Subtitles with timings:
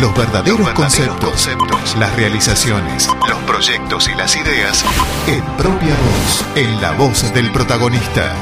[0.00, 4.84] Los verdaderos, conceptos, las realizaciones, los proyectos y las ideas
[5.26, 8.32] en propia voz, en la voz del protagonista.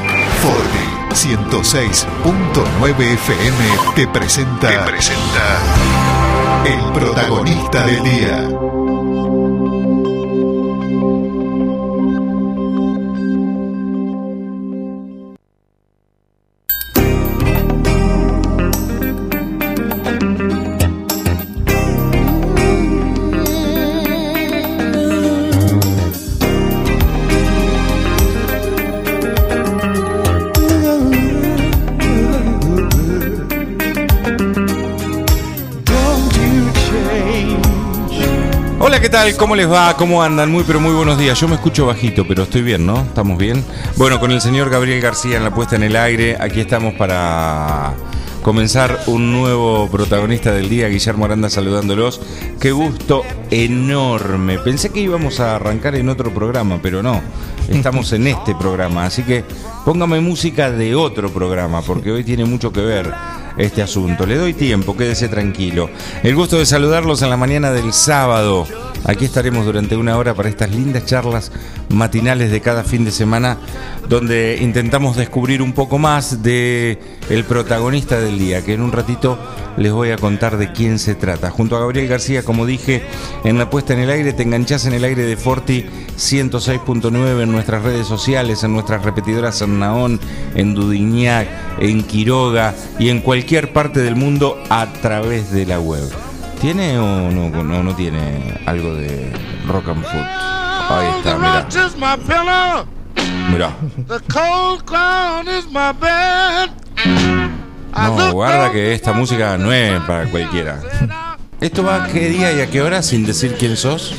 [0.43, 3.57] Forti 106.9 FM
[3.95, 5.59] te presenta, te presenta
[6.67, 8.65] el protagonista del día.
[39.01, 39.37] ¿Qué tal?
[39.37, 39.95] ¿Cómo les va?
[39.95, 40.51] ¿Cómo andan?
[40.51, 41.39] Muy, pero muy buenos días.
[41.39, 43.03] Yo me escucho bajito, pero estoy bien, ¿no?
[43.03, 43.63] ¿Estamos bien?
[43.97, 47.93] Bueno, con el señor Gabriel García en la puesta en el aire, aquí estamos para
[48.41, 52.23] comenzar un nuevo protagonista del día, Guillermo Aranda saludándolos.
[52.59, 54.59] Qué gusto enorme.
[54.61, 57.21] Pensé que íbamos a arrancar en otro programa, pero no.
[57.69, 59.45] Estamos en este programa, así que
[59.85, 63.13] póngame música de otro programa, porque hoy tiene mucho que ver
[63.59, 64.25] este asunto.
[64.25, 65.91] Le doy tiempo, quédese tranquilo.
[66.22, 68.66] El gusto de saludarlos en la mañana del sábado.
[69.06, 71.52] Aquí estaremos durante una hora para estas lindas charlas
[71.90, 73.56] matinales de cada fin de semana,
[74.08, 76.98] donde intentamos descubrir un poco más de
[77.30, 79.38] el protagonista del día, que en un ratito
[79.76, 81.50] les voy a contar de quién se trata.
[81.50, 83.04] Junto a Gabriel García, como dije,
[83.44, 85.86] en la puesta en el aire, te enganchás en el aire de Forti
[86.18, 90.18] 106.9 en nuestras redes sociales, en nuestras repetidoras en Naón,
[90.56, 91.46] en Dudignac,
[91.78, 96.10] en Quiroga y en cualquier parte del mundo a través de la web.
[96.60, 99.30] ¿Tiene o no, no, no tiene algo de
[99.68, 100.24] rock and food?
[100.88, 101.66] Ahí está, mira.
[103.50, 103.76] Mira.
[107.92, 110.80] No, guarda que esta música no es para cualquiera.
[111.60, 114.14] ¿Esto va a qué día y a qué hora sin decir quién sos?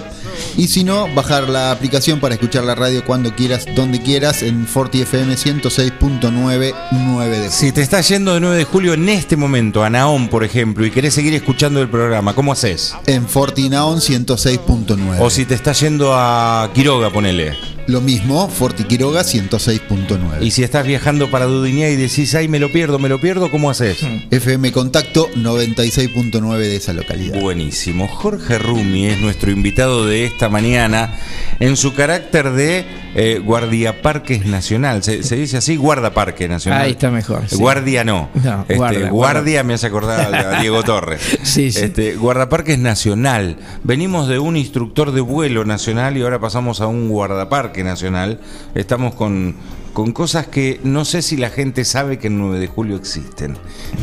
[0.55, 4.67] Y si no, bajar la aplicación para escuchar la radio cuando quieras, donde quieras, en
[4.67, 9.89] FortiFM 106.99 de Si te estás yendo de 9 de julio en este momento a
[9.89, 12.93] Naón, por ejemplo, y querés seguir escuchando el programa, ¿cómo haces?
[13.05, 15.17] En Fortinaon 106.9.
[15.19, 17.76] O si te estás yendo a Quiroga, ponele.
[17.87, 20.41] Lo mismo, Forti Quiroga 106.9.
[20.41, 23.49] Y si estás viajando para Dudiñá y decís, ay, me lo pierdo, me lo pierdo,
[23.49, 23.99] ¿cómo haces?
[24.29, 27.39] FM Contacto 96.9 de esa localidad.
[27.39, 28.09] Buenísimo.
[28.09, 31.13] Jorge Rumi es nuestro invitado de esta mañana
[31.61, 35.01] en su carácter de eh, guardiaparques nacional.
[35.01, 35.77] ¿Se, se dice así?
[35.77, 36.81] Guardaparque nacional.
[36.81, 37.43] Ahí está mejor.
[37.47, 37.55] sí.
[37.55, 38.29] Guardia no.
[38.43, 39.63] No, Este, guarda, guardia guarda.
[39.63, 41.21] me hace acordar a Diego Torres.
[41.43, 41.85] Sí, sí.
[41.85, 43.55] Este, guardaparques nacional.
[43.83, 48.39] Venimos de un instructor de vuelo nacional y ahora pasamos a un guardaparque nacional.
[48.75, 49.55] Estamos con,
[49.93, 53.55] con cosas que no sé si la gente sabe que el 9 de julio existen.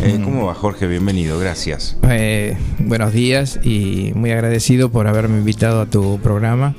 [0.02, 0.86] Eh, ¿Cómo va, Jorge?
[0.86, 1.96] Bienvenido, gracias.
[2.08, 6.74] Eh, buenos días y muy agradecido por haberme invitado a tu programa.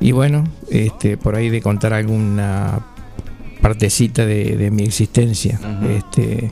[0.00, 2.80] Y bueno, este, por ahí de contar alguna
[3.60, 5.58] partecita de, de mi existencia.
[5.88, 6.50] este,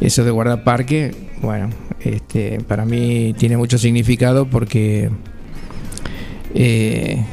[0.00, 5.10] eso de guardaparque, bueno, este, para mí tiene mucho significado porque
[6.54, 7.24] eh,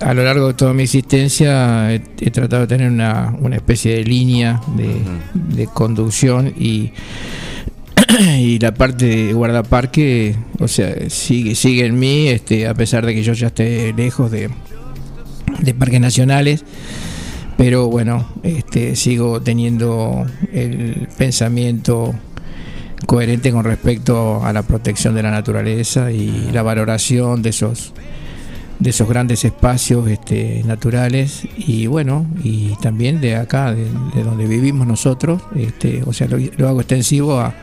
[0.00, 3.96] a lo largo de toda mi existencia he, he tratado de tener una, una especie
[3.96, 5.00] de línea de,
[5.34, 6.92] de conducción y
[8.38, 13.14] y la parte de guardaparque, o sea, sigue, sigue en mí, este, a pesar de
[13.14, 14.50] que yo ya esté lejos de,
[15.60, 16.64] de parques nacionales,
[17.56, 22.14] pero bueno, este, sigo teniendo el pensamiento
[23.06, 27.92] coherente con respecto a la protección de la naturaleza y la valoración de esos
[28.78, 33.84] de esos grandes espacios este, naturales y bueno y también de acá de,
[34.14, 37.54] de donde vivimos nosotros este, o sea lo, lo hago extensivo a,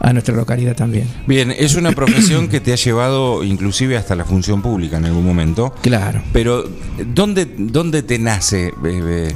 [0.00, 4.24] a nuestra localidad también Bien, es una profesión que te ha llevado inclusive hasta la
[4.24, 5.72] función pública en algún momento.
[5.82, 6.64] claro Pero,
[7.14, 8.72] ¿dónde, dónde te nace?
[8.84, 9.32] eh,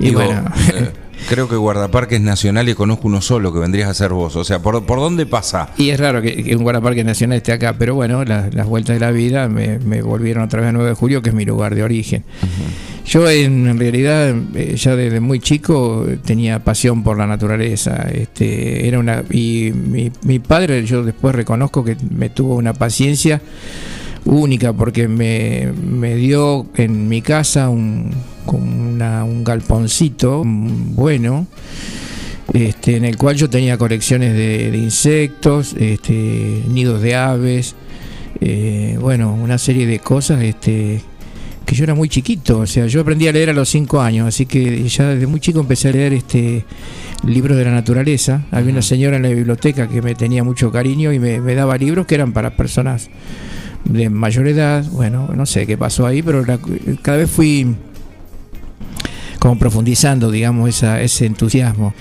[0.00, 0.44] Y bueno.
[0.74, 0.90] eh,
[1.28, 4.36] creo que guardaparques nacionales conozco uno solo, que vendrías a ser vos.
[4.36, 5.70] O sea, ¿por, por dónde pasa?
[5.76, 8.94] Y es raro que, que un guardaparque nacional esté acá, pero bueno, la- las vueltas
[8.96, 11.44] de la vida me, me volvieron otra vez a 9 de julio, que es mi
[11.44, 12.24] lugar de origen.
[13.06, 18.06] Yo en, realidad eh, ya desde muy chico tenía pasión por la naturaleza.
[18.12, 23.40] Este, era una y mi, mi padre, yo después reconozco que me tuvo una paciencia
[24.24, 28.10] única porque me, me dio en mi casa un,
[28.56, 31.46] una- un galponcito bueno
[32.52, 37.76] este, en el cual yo tenía colecciones de, de insectos, este, nidos de aves,
[38.40, 41.00] eh, bueno, una serie de cosas este,
[41.64, 44.26] que yo era muy chiquito, o sea, yo aprendí a leer a los cinco años,
[44.26, 46.64] así que ya desde muy chico empecé a leer este
[47.24, 48.42] libros de la naturaleza.
[48.50, 51.76] Había una señora en la biblioteca que me tenía mucho cariño y me, me daba
[51.78, 53.10] libros que eran para personas
[53.84, 54.84] de mayor edad.
[54.90, 56.58] Bueno, no sé qué pasó ahí, pero la-
[57.02, 57.76] cada vez fui
[59.40, 61.92] como profundizando, digamos, esa, ese entusiasmo.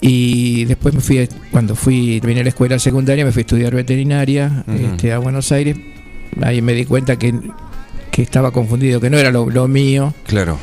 [0.00, 4.64] Y después me fui, cuando fui, terminé la escuela secundaria, me fui a estudiar veterinaria
[4.66, 4.86] Ujú.
[4.92, 5.76] este, a Buenos Aires.
[6.40, 7.34] Ahí me di cuenta que,
[8.10, 10.14] que estaba confundido, que no era lo, lo mío.
[10.26, 10.58] Claro.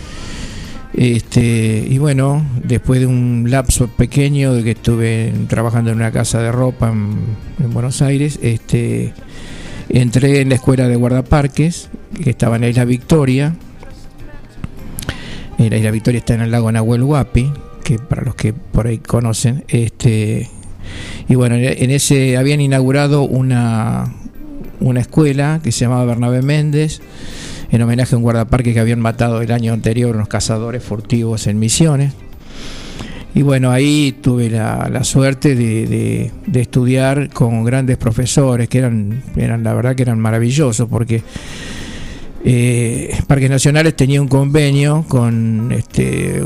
[0.94, 6.40] Este, y bueno, después de un lapso pequeño de que estuve trabajando en una casa
[6.42, 7.16] de ropa en,
[7.60, 9.14] en Buenos Aires, este,
[9.90, 11.90] entré en la escuela de guardaparques,
[12.24, 13.56] que estaba en la isla Victoria.
[15.72, 17.52] Eh, La Victoria está en el lago Nahuel Huapi,
[17.84, 20.50] que para los que por ahí conocen, este,
[21.28, 24.14] y bueno, en ese habían inaugurado una,
[24.80, 27.02] una escuela que se llamaba Bernabé Méndez,
[27.72, 31.60] en homenaje a un guardaparque que habían matado el año anterior unos cazadores furtivos en
[31.60, 32.14] Misiones.
[33.36, 38.78] Y bueno, ahí tuve la, la suerte de, de- de estudiar con grandes profesores que
[38.78, 41.24] eran, eran, la verdad que eran maravillosos, porque
[42.46, 46.44] eh, Parques Nacionales tenía un convenio con este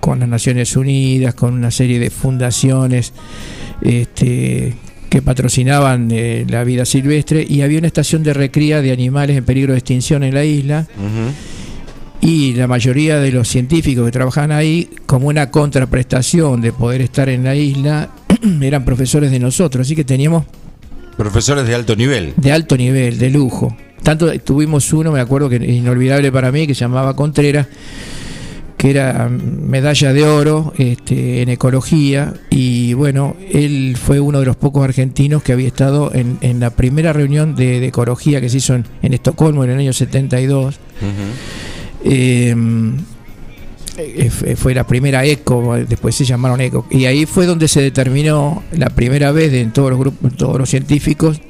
[0.00, 3.12] con las Naciones Unidas, con una serie de fundaciones
[3.82, 4.74] este,
[5.10, 9.44] que patrocinaban eh, la vida silvestre y había una estación de recría de animales en
[9.44, 10.86] peligro de extinción en la isla
[12.20, 17.28] y la mayoría de los científicos que trabajaban ahí, como una contraprestación de poder estar
[17.28, 18.10] en la isla,
[18.60, 20.44] eran profesores de nosotros, así que teníamos
[21.16, 22.32] Profesores de alto nivel.
[22.36, 23.76] de alto nivel, de lujo.
[24.02, 27.66] Tanto tuvimos uno, me acuerdo que inolvidable para mí, que se llamaba Contreras,
[28.76, 34.56] que era medalla de oro este, en ecología y bueno, él fue uno de los
[34.56, 38.56] pocos argentinos que había estado en, en la primera reunión de, de ecología que se
[38.56, 40.76] hizo en, en Estocolmo en el año 72.
[41.02, 42.10] Ujú.
[42.10, 42.54] Eh,
[43.98, 47.82] eh, fue- fue la primera ECO, después se llamaron ECO, y ahí fue donde se
[47.82, 51.40] determinó la primera vez de en todos los grupos, en todos los científicos,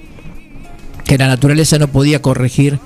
[1.10, 2.78] que la naturaleza no podía corregir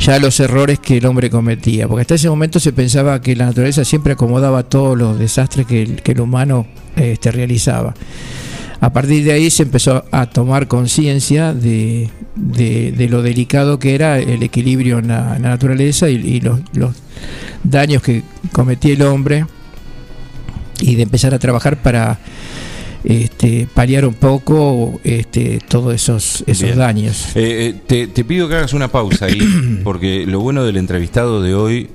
[0.00, 3.46] ya los errores que el hombre cometía, porque hasta ese momento se pensaba que la
[3.46, 7.94] naturaleza siempre acomodaba todos los desastres que el, que el humano este, realizaba.
[8.82, 14.18] A partir de ahí se empezó a tomar conciencia de, de- lo delicado que era
[14.18, 16.94] el equilibrio en la, en la naturaleza y, y los, los
[17.64, 19.46] daños que cometía el hombre
[20.82, 22.18] y de empezar a trabajar para
[23.08, 26.78] este, paliar un poco este, todos esos, esos Bien.
[26.78, 27.28] daños.
[27.34, 31.40] Eh, eh, te, te pido que hagas una pausa ahí, porque lo bueno del entrevistado
[31.42, 31.88] de hoy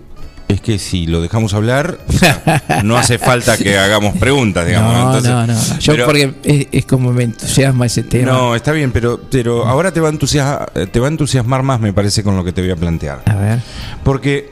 [0.48, 2.00] es que si lo dejamos hablar,
[2.84, 4.94] no hace falta que hagamos preguntas, digamos.
[4.94, 5.80] no, Entonces- no, no.
[5.80, 8.32] Yo pero- porque es, es como me entusiasma ese tema.
[8.32, 11.94] No, está bien, pero, pero ahora te va, a te va a entusiasmar más, me
[11.94, 13.22] parece, con lo que te voy a plantear.
[13.28, 13.60] A ver.
[14.04, 14.52] Porque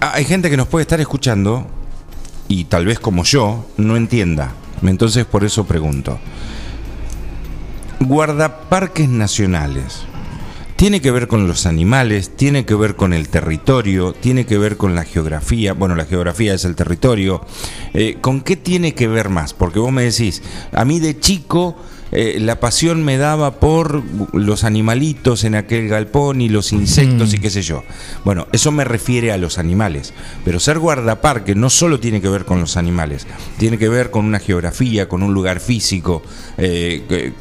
[0.00, 1.66] hay gente que nos puede estar escuchando
[2.48, 4.52] y tal vez como yo no entienda.
[4.82, 6.18] Entonces por eso pregunto.
[8.00, 10.02] Guardaparques nacionales.
[10.76, 14.78] Tiene que ver con los animales, tiene que ver con el territorio, tiene que ver
[14.78, 15.74] con la geografía.
[15.74, 17.44] Bueno, la geografía es el territorio.
[17.92, 19.52] Eh, ¿Con qué tiene que ver más?
[19.52, 21.76] Porque vos me decís, a mí de chico
[22.12, 24.02] eh, la pasión me daba por
[24.32, 27.84] los animalitos en aquel galpón y los insectos y qué sé yo.
[28.24, 30.12] Bueno, eso me refiere a los animales.
[30.44, 33.26] Pero ser guardaparque no solo tiene que ver con los animales,
[33.58, 36.22] tiene que ver con una geografía, con un lugar físico.
[36.58, 37.32] eh,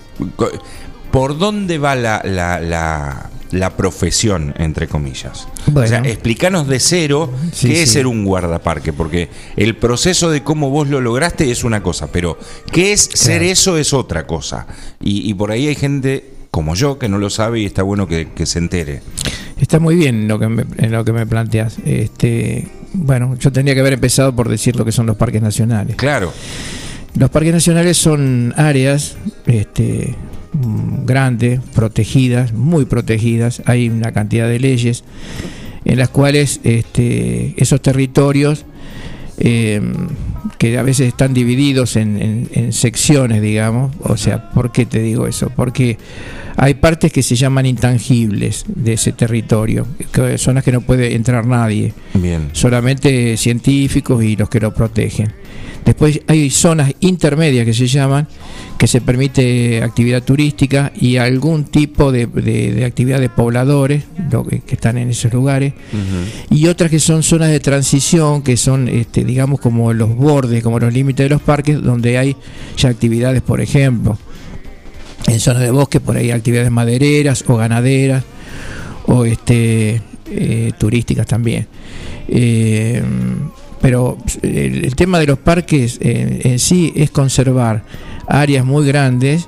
[1.12, 5.48] ¿Por dónde va la, la, la- la profesión, entre comillas?
[5.66, 5.86] Bueno.
[5.86, 10.44] O sea, explícanos de cero Sí, qué es ser un guardaparque, porque el proceso de
[10.44, 12.38] cómo vos lo lograste es una cosa, pero
[12.72, 14.68] qué es ser eso es otra cosa.
[15.02, 18.08] Y, y por ahí hay gente como yo que no lo sabe y está bueno
[18.08, 19.02] que, que se entere.
[19.60, 21.78] Está muy bien lo que me, en lo que me planteas.
[21.86, 25.96] Este, bueno, yo tendría que haber empezado por decir lo que son los parques nacionales.
[25.96, 26.32] Claro,
[27.16, 29.16] Los parques nacionales son áreas
[29.48, 30.16] este,
[30.54, 33.62] mm, grandes, protegidas, muy protegidas.
[33.66, 35.04] Hay una cantidad de leyes
[35.86, 38.66] en las cuales este, esos territorios
[39.38, 39.82] eh,
[40.58, 43.96] que a veces están divididos en, en- en secciones, digamos.
[44.02, 45.50] O sea, ¿por qué te digo eso?
[45.56, 45.98] Porque
[46.58, 51.16] hay partes que se llaman intangibles de ese territorio, que son las que no puede
[51.16, 52.50] entrar nadie Bien.
[52.52, 55.32] solamente científicos y los que lo protegen.
[55.86, 58.28] Después hay zonas intermedias que se llaman,
[58.78, 64.44] que se permite actividad turística y algún tipo de, de- de actividad de pobladores lo
[64.46, 65.74] que, que están en esos lugares.
[66.52, 70.80] Y otras que son zonas de transición, que son, este, digamos, como los bordes, como
[70.80, 72.36] los límites de los parques, donde hay
[72.78, 74.18] ya actividades, por ejemplo,
[75.28, 78.24] en zonas de bosque, por ahí actividades madereras o ganaderas
[79.08, 81.68] o este eh, turísticas también.
[82.28, 83.02] Eh,
[83.82, 87.84] pero el, el tema de los parques eh, en sí es conservar
[88.28, 89.48] áreas muy grandes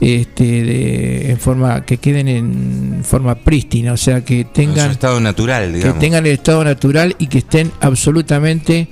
[0.00, 4.90] este, de- en forma que queden en forma prístina, o sea que En su tengan
[4.90, 8.88] estado natural, que tengan el estado natural y que estén absolutamente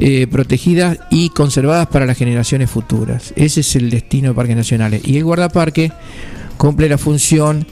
[0.00, 3.32] eh, protegidas y conservadas para las generaciones futuras.
[3.36, 5.02] Ese es el destino de parques nacionales.
[5.04, 5.92] Y el guardaparque
[6.56, 7.64] cumple la función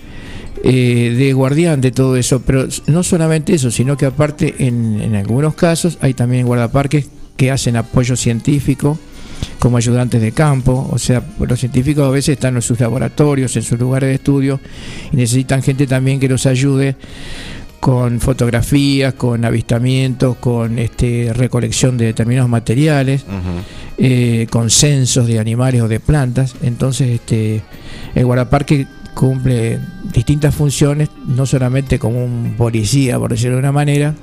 [0.62, 5.14] eh, de guardián de todo eso, pero no solamente eso, sino que aparte en, en
[5.16, 8.98] algunos casos hay también guardaparques que hacen apoyo científico
[9.58, 13.62] como ayudantes de campo, o sea, los científicos a veces están en sus laboratorios, en
[13.62, 14.60] sus lugares de estudio
[15.12, 16.96] y necesitan gente también que los ayude
[17.80, 23.24] con fotografías, con avistamientos, con este, recolección de determinados materiales,
[23.98, 26.54] eh, con censos de animales o de plantas.
[26.62, 27.60] Entonces, este,
[28.14, 29.78] el guardaparque cumple
[30.12, 34.14] distintas funciones, no solamente como un policía, por decirlo de una manera,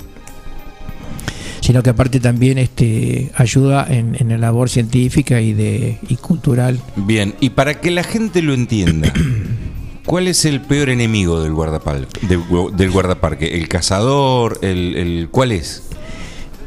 [1.62, 6.80] sino que aparte también este, ayuda en, en la labor científica y, de, y cultural.
[6.96, 9.14] Bien, y para que la gente lo entienda,
[10.06, 12.26] ¿cuál es el peor enemigo del guardaparque?
[12.28, 13.56] Del, gu- del guardaparque?
[13.56, 14.58] ¿El cazador?
[14.62, 15.84] El, el- ¿Cuál es?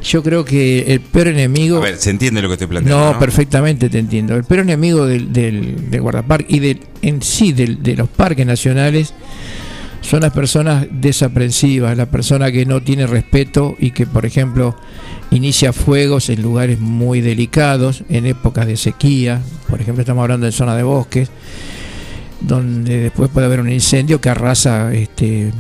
[0.04, 1.78] Yo creo que el peor enemigo...
[1.78, 3.12] A ver, ¿se entiende lo que estoy planteando?
[3.12, 4.34] No, perfectamente te entiendo.
[4.34, 8.44] El peor enemigo del, del, del guardaparque y del, en sí del- de los parques
[8.44, 9.14] nacionales
[10.00, 14.76] son las personas desaprensivas, la persona que no tiene respeto y que, por ejemplo,
[15.30, 19.40] inicia fuegos en lugares muy delicados, en épocas de sequía,
[19.70, 21.30] por ejemplo, estamos hablando de zona de bosques,
[22.46, 25.52] donde después puede haber un incendio que arrasa este,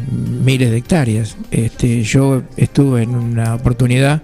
[0.44, 1.36] miles de hectáreas.
[1.50, 4.22] Este, yo estuve en una oportunidad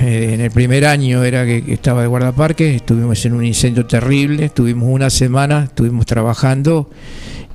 [0.00, 4.46] eh, en el primer año era que, estaba de guardaparque, estuvimos en un incendio terrible,
[4.46, 6.88] estuvimos una semana, estuvimos trabajando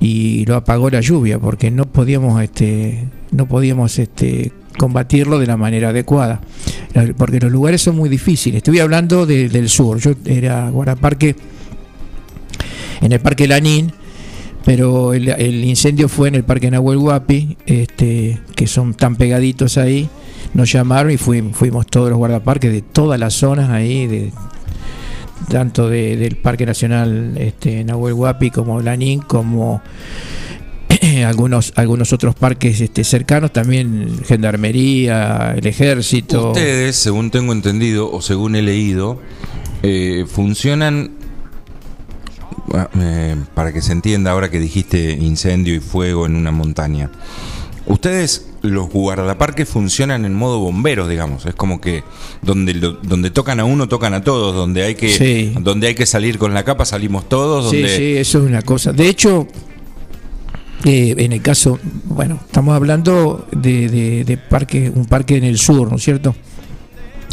[0.00, 5.56] y lo apagó la lluvia porque no podíamos este no podíamos este combatirlo de la
[5.56, 6.40] manera adecuada.
[7.16, 8.58] Porque los lugares son muy difíciles.
[8.58, 9.98] Estoy hablando de- del sur.
[9.98, 11.34] Yo era guardaparque
[13.02, 13.92] en el parque Lanín
[14.64, 20.08] pero el, incendio fue en el parque Nahuel Huapi este que son tan pegaditos ahí
[20.54, 24.32] nos llamaron y fuimos, todos los guardaparques de todas las zonas ahí de
[25.48, 29.82] tanto de- del Parque Nacional este, Nahuel Huapi como Lanín, como
[31.26, 36.48] algunos algunos otros parques este, cercanos, también Gendarmería, el Ejército.
[36.48, 39.20] Ustedes, según tengo entendido o según he leído,
[39.82, 41.10] eh, funcionan,
[42.98, 47.10] eh, para que se entienda ahora que dijiste incendio y fuego en una montaña,
[47.86, 52.04] ustedes los guardaparques funcionan en modo bomberos, digamos, es como que
[52.40, 55.52] donde donde tocan a uno tocan a todos, donde hay que Sí.
[55.60, 58.62] donde hay que salir con la capa salimos todos, Sí, donde sí, eso es una
[58.62, 58.92] cosa.
[58.92, 59.48] De hecho,
[60.84, 65.58] eh, en el caso, bueno, estamos hablando de, de- de parque, un parque en el
[65.58, 66.34] sur, ¿no es cierto?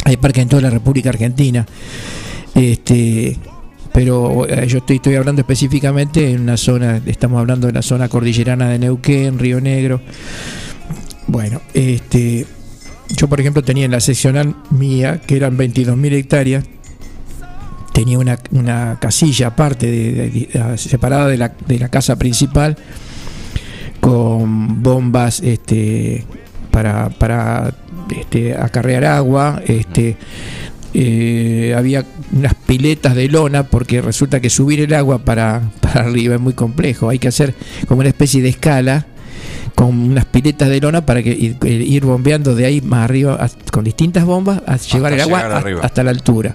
[0.04, 1.64] Hay parques en toda la República Argentina.
[2.54, 3.36] Este,
[3.92, 8.68] pero eh, yo estoy, hablando específicamente en una zona, estamos hablando de la zona cordillerana
[8.68, 10.00] de Neuquén, Río Negro.
[11.26, 12.46] Bueno, este,
[13.16, 16.64] yo por ejemplo tenía en la seccional mía, que eran 22.000 hectáreas,
[17.92, 22.76] tenía una, una casilla aparte, de- de- separada de la, de la casa principal,
[24.00, 26.24] con bombas este,
[26.70, 27.74] para, para
[28.18, 29.60] este, acarrear agua.
[29.66, 30.16] Este,
[30.94, 36.34] eh, había unas piletas de lona porque resulta que subir el agua para, para arriba
[36.36, 37.08] es muy complejo.
[37.08, 37.54] Hay que hacer
[37.88, 39.06] como una especie de escala
[39.74, 43.70] con unas piletas de lona para que ir, ir bombeando de ahí más arriba a-
[43.70, 45.80] con distintas bombas a llevar el agua llegar a- arriba.
[45.82, 46.54] hasta la altura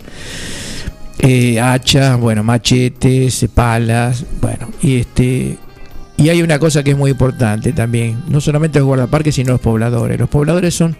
[1.19, 5.57] eh, hachas, bueno, machetes, palas, bueno, y este
[6.17, 9.61] y hay una cosa que es muy importante también, no solamente los guardaparques, sino los
[9.61, 10.17] pobladores.
[10.19, 10.95] Los pobladores son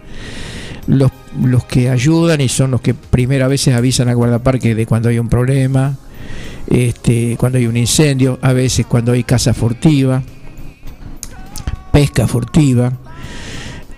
[0.86, 1.10] los,
[1.42, 5.08] los que ayudan y son los que primero a veces avisan al guardaparque de cuando
[5.08, 5.96] hay un problema,
[6.68, 10.22] este, cuando hay un incendio, a veces cuando hay caza furtiva,
[11.92, 12.92] pesca furtiva,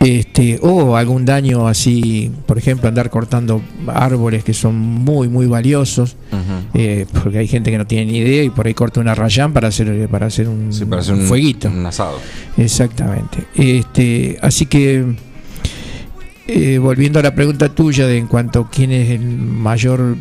[0.01, 6.17] este, o algún daño así, por ejemplo, andar cortando árboles que son muy, muy valiosos,
[6.75, 9.53] eh, porque hay gente que no tiene ni idea y por ahí corta una rayán
[9.53, 11.69] para hacer, para hacer un, Sí, para hacer un, fueguito.
[11.69, 12.19] un asado.
[12.57, 13.45] Exactamente.
[13.57, 15.05] Este, así que,
[16.49, 20.17] eh, volviendo a la pregunta tuya de en cuanto a quién es el mayor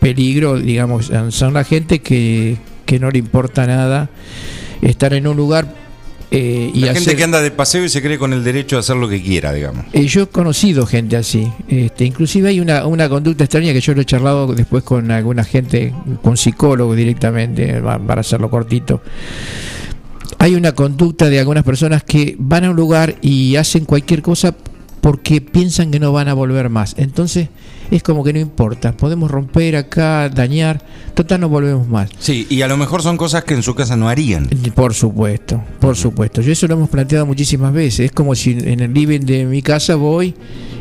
[0.00, 4.10] peligro, digamos, son la gente que, que no le importa nada
[4.82, 5.74] estar en un lugar
[6.32, 8.76] eh, y la gente hacer- que anda de paseo y se cree con el derecho
[8.76, 9.84] de hacer lo que quiera, digamos.
[9.92, 11.50] eh, yo he conocido gente así.
[11.68, 15.42] Este, inclusive hay una, una conducta extraña que yo lo he charlado después con alguna
[15.44, 19.02] gente, con psicólogos directamente, para hacerlo cortito.
[20.38, 24.54] Hay una conducta de algunas personas que van a un lugar y hacen cualquier cosa
[25.00, 26.94] porque piensan que no van a volver más.
[26.98, 27.48] Entonces
[27.90, 28.92] es como que no importa.
[28.92, 30.82] Podemos romper acá, dañar.
[31.14, 32.10] Total no volvemos más.
[32.18, 34.48] Sí, y a lo mejor son cosas que en su casa no harían.
[34.74, 36.40] Por supuesto, por supuesto.
[36.42, 38.06] Yo eso lo hemos planteado muchísimas veces.
[38.06, 40.34] Es como si en el living de mi casa voy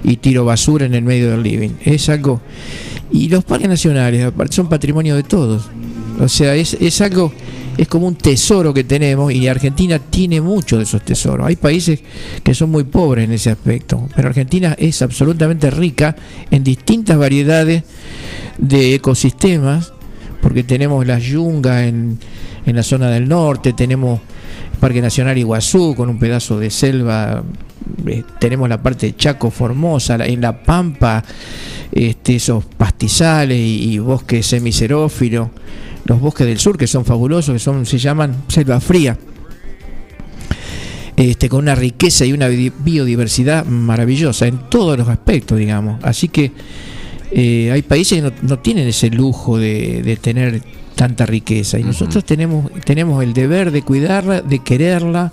[0.04, 1.72] y tiro basura en el medio del living.
[1.84, 2.42] Es algo...
[3.12, 5.68] Y los parques nacionales son patrimonio de todos.
[6.20, 7.32] O sea, es, es algo...
[7.80, 11.48] Es como un tesoro que tenemos y Argentina tiene mucho de esos tesoros.
[11.48, 12.02] Hay países
[12.44, 16.14] que son muy pobres en ese aspecto, pero Argentina es absolutamente rica
[16.52, 17.84] en distintas variedades
[18.58, 19.94] de ecosistemas,
[20.42, 22.20] porque tenemos las yungas en,
[22.66, 24.20] en la zona del norte, tenemos
[24.82, 27.42] Parque Nacional Iguazú con un pedazo de selva,
[28.08, 31.24] eh, tenemos la parte de Chaco Formosa, en La Pampa,
[31.94, 35.48] este, esos pastizales y, y bosques semicerófilos,
[36.10, 39.18] los bosques del sur que son fabulosos, que son, se llaman selva fría.
[41.16, 46.02] Este, con una riqueza y una bi- biodiversidad maravillosa en todos los aspectos, digamos.
[46.04, 46.52] Así que
[47.32, 50.62] eh, hay países que no, no tienen ese lujo de, de tener
[50.96, 55.32] tanta riqueza y nosotros tenemos tenemos el deber de cuidarla, de quererla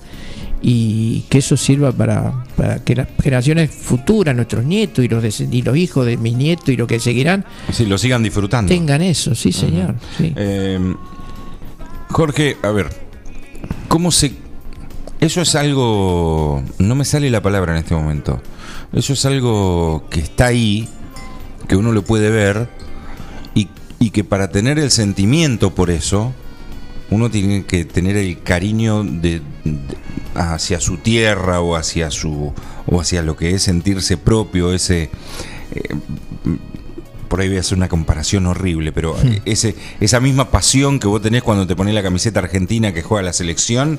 [0.62, 5.62] y que eso sirva para, para que las generaciones futuras, nuestros nietos y los y
[5.62, 8.68] los hijos de mis nietos y los que seguirán Sí, lo sigan disfrutando.
[8.68, 9.94] tengan eso, sí señor.
[10.18, 10.32] sí.
[10.34, 10.94] Eh,
[12.08, 12.88] Jorge, a ver,
[13.88, 14.32] ¿cómo se...
[15.20, 16.62] Eso es algo...
[16.78, 18.40] No me sale la palabra en este momento.
[18.92, 20.88] Eso es algo que está ahí,
[21.68, 22.68] que uno lo puede ver,
[23.54, 26.32] y, y que para tener el sentimiento por eso,
[27.10, 29.78] uno tiene que tener el cariño de, de-
[30.34, 32.52] hacia su tierra o hacia su
[32.86, 35.04] o hacia lo que es sentirse propio, ese
[35.74, 35.80] eh,
[37.28, 41.08] por ahí voy a hacer una comparación horrible, pero eh, ese, esa misma pasión que
[41.08, 43.98] vos tenés cuando te pones la camiseta argentina que juega la selección,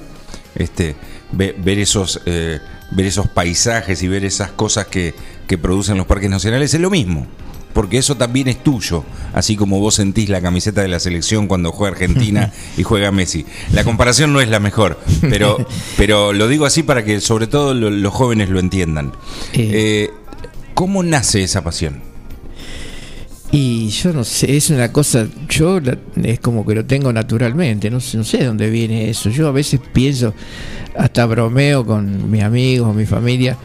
[0.56, 0.96] este,
[1.34, 2.60] ve- ver esos eh,
[2.92, 5.14] ver esos paisajes y ver esas cosas que,
[5.46, 7.28] que producen los parques nacionales es lo mismo.
[7.78, 9.04] Porque eso también es tuyo,
[9.36, 13.46] así como vos sentís la camiseta de la selección cuando juega Argentina y juega Messi.
[13.72, 15.58] La comparación no es la mejor, pero,
[15.96, 19.12] pero lo digo así para que sobre todo lo- los jóvenes lo entiendan.
[19.54, 19.70] Eh.
[20.10, 20.10] Eh,
[20.74, 22.02] ¿Cómo nace esa pasión?
[23.52, 27.92] Y yo no sé, es una cosa, yo la- es como que lo tengo naturalmente,
[27.92, 29.30] no sé, no sé de dónde viene eso.
[29.30, 30.34] Yo a veces pienso,
[30.98, 33.56] hasta bromeo con mis amigos, mi familia,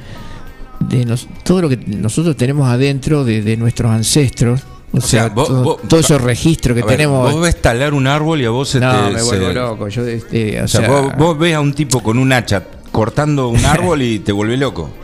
[0.88, 5.28] de nos- todo lo que nosotros tenemos adentro de, de nuestros ancestros, o, sea, sea,
[5.30, 7.32] vos- todo- vos- todos esos registros que ver, tenemos.
[7.32, 9.88] Vos ves talar un árbol y a vos se no, me se- vuelvo loco.
[9.88, 12.62] Yo, este, o O sea, sea, vos, vos ves a un tipo con un hacha
[12.90, 14.90] cortando un árbol y te vuelve loco.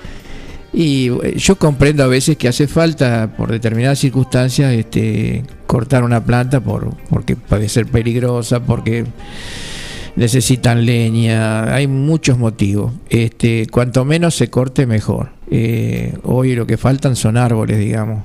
[0.71, 6.23] Y eh, yo comprendo a veces que hace falta, por determinadas circunstancias, este, cortar una
[6.23, 9.07] planta por, porque puede ser peligrosa, porque
[10.15, 12.93] necesitan leña, hay muchos motivos.
[13.09, 15.31] Este, cuanto menos se corte, mejor.
[15.51, 18.25] Eh, hoy lo que faltan son árboles, digamos.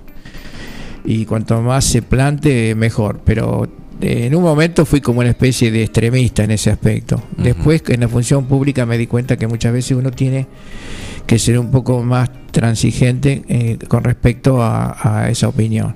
[1.06, 3.22] Y cuanto más se plante, mejor.
[3.26, 3.68] Pero
[4.02, 7.22] eh, en un momento fui como una especie de extremista en ese aspecto.
[7.38, 10.48] Después, en la función pública, me di cuenta que muchas veces uno tiene
[11.26, 15.96] que ser un poco más transigente eh, con respecto a, a esa opinión.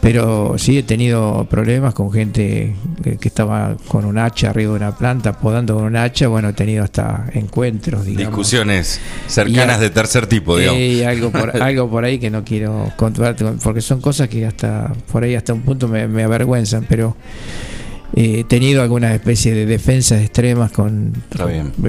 [0.00, 4.96] Pero sí he tenido problemas con gente que, estaba con un hacha arriba de una
[4.96, 6.28] planta, podando con un hacha.
[6.28, 8.28] Bueno, he tenido hasta encuentros, digamos.
[8.30, 10.80] Discusiones cercanas Y- de tercer tipo, digamos.
[10.80, 14.92] Eh, algo, por, algo por ahí que no quiero contar, porque son cosas que hasta
[15.10, 17.16] por ahí hasta un punto me, me avergüenzan, pero
[18.14, 21.12] eh, he tenido alguna especie de defensas extremas con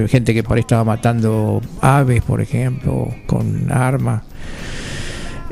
[0.08, 4.22] gente que por ahí estaba matando aves, por ejemplo, con armas.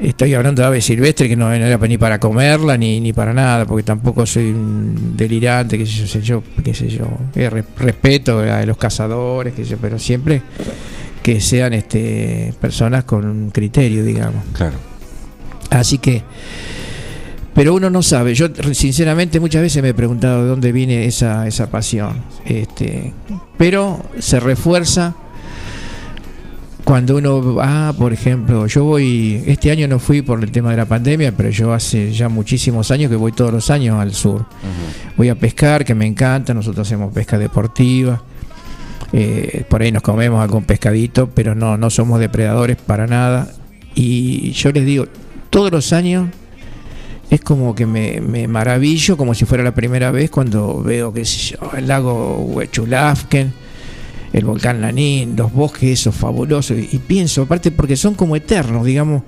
[0.00, 3.32] Estoy hablando de aves silvestres que no, no era ni para comerla ni, ni para
[3.34, 7.06] nada, porque tampoco soy un delirante, qué sé yo, qué sé yo.
[7.34, 10.40] Eh, re- respeto a los cazadores, qué sé yo, pero siempre
[11.22, 14.44] que sean este personas con un criterio, digamos.
[14.52, 14.76] Claro.
[15.70, 16.22] Así que,
[17.54, 18.34] pero uno no sabe.
[18.34, 22.22] Yo sinceramente muchas veces me he preguntado de dónde viene esa, esa pasión.
[22.46, 23.12] Este,
[23.58, 25.16] pero se refuerza
[26.88, 30.78] cuando uno va, por ejemplo, yo voy, este año no fui por el tema de
[30.78, 34.46] la pandemia, pero yo hace ya muchísimos años que voy todos los años al sur.
[35.14, 38.22] Voy a pescar, que me encanta, nosotros hacemos pesca deportiva.
[39.12, 43.52] Eh, por ahí nos comemos algún pescadito, pero no, no somos depredadores para nada.
[43.94, 45.08] Y yo les digo,
[45.50, 46.30] todos los años
[47.28, 51.24] es como que me, me maravillo, como si fuera la primera vez cuando veo que
[51.76, 53.52] el lago Huechulafken,
[54.32, 58.84] el volcán Lanín, los bosques esos fabulosos, y, y pienso, aparte porque son como eternos,
[58.84, 59.22] digamos,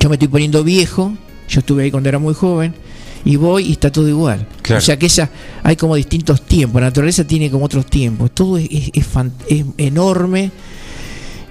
[0.00, 1.12] yo me estoy poniendo viejo,
[1.48, 2.74] yo estuve ahí cuando era muy joven,
[3.24, 4.46] y voy y está todo igual.
[4.62, 4.78] Claro.
[4.78, 5.28] O sea que esa,
[5.64, 9.32] hay como distintos tiempos, la naturaleza tiene como otros tiempos, todo es, es- es fan-
[9.48, 10.52] es enorme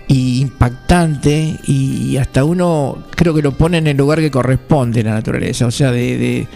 [0.10, 5.12] y impactante y hasta uno creo que lo pone en el lugar que corresponde la
[5.16, 6.48] naturaleza, o sea, de, de-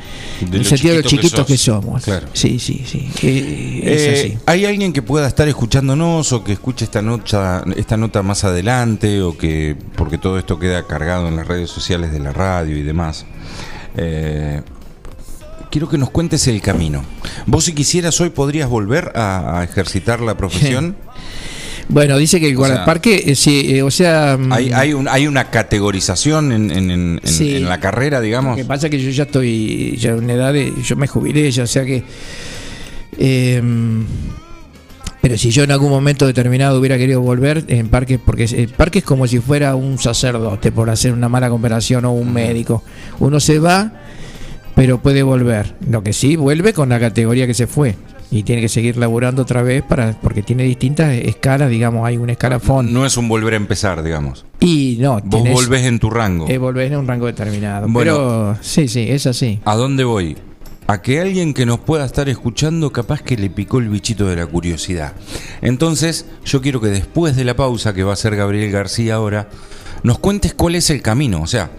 [0.58, 2.04] el sentido de lo chiquito que chiquitos que, somos.
[2.06, 2.28] Claro.
[2.34, 3.10] Sí, sí, sí.
[3.24, 4.38] Eh, es Eh, así.
[4.46, 9.22] ¿Hay alguien que pueda estar escuchándonos o que escuche esta nota, esta nota más adelante
[9.22, 12.84] o que, porque todo esto queda cargado en las redes sociales de la radio y
[12.84, 13.26] demás?
[13.98, 14.62] Eh,
[15.70, 17.04] quiero que nos cuentes el camino.
[17.48, 20.96] Vos si quisieras hoy podrías volver a, a ejercitar la profesión.
[21.92, 24.38] Bueno, dice que el o guardaparque, eh, sí, eh, o sea...
[24.40, 27.60] mm, ¿Hay, hay, un, ¿Hay una categorización en, en- en- Sí.
[27.60, 28.52] la carrera, digamos?
[28.52, 30.72] Lo que pasa es que yo ya estoy ya en una edad de.
[30.84, 32.04] Yo me jubilé, ya, o sea que.
[33.18, 33.62] eh,
[35.22, 39.00] pero si yo en algún momento determinado hubiera querido volver en parque, porque el parque
[39.00, 42.84] es como si fuera un sacerdote, por hacer una mala comparación, o un médico.
[43.20, 43.92] Uno se va,
[44.76, 45.76] pero puede volver.
[45.88, 47.96] Lo que sí, vuelve con la categoría que se fue.
[48.34, 52.30] Y tiene que seguir laburando otra vez para porque tiene distintas escalas, digamos, hay un
[52.30, 52.94] escalafón.
[52.94, 54.46] No es un volver a empezar, digamos.
[54.62, 56.48] Y no, Vos tenés- volvés en tu rango.
[56.48, 57.88] eh, volvés en un rango determinado.
[57.90, 58.14] Bueno.
[58.14, 59.60] pero sí, sí, es así.
[59.66, 60.38] ¿A dónde voy?
[60.88, 64.36] A que alguien que nos pueda estar escuchando capaz que le picó el bichito de
[64.38, 65.14] la curiosidad.
[65.62, 69.50] Entonces, yo quiero que después de la pausa, que va a ser Gabriel García ahora,
[70.04, 71.42] nos cuentes cuál es el camino.
[71.42, 71.70] O sea,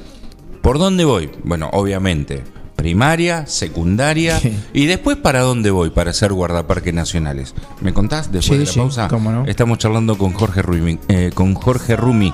[0.60, 1.30] ¿por dónde voy?
[1.44, 2.42] Bueno, obviamente,
[2.76, 4.56] primaria, secundaria, Sí.
[4.72, 7.54] y después para dónde voy para ser guardaparques nacionales.
[7.80, 9.08] ¿Me contás después Sí, de la sí, pausa?
[9.08, 9.46] cómo no.
[9.46, 12.32] Estamos charlando con Jorge Rumi, eh, con Jorge Rumi,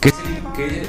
[0.00, 0.10] que,
[0.54, 0.88] que-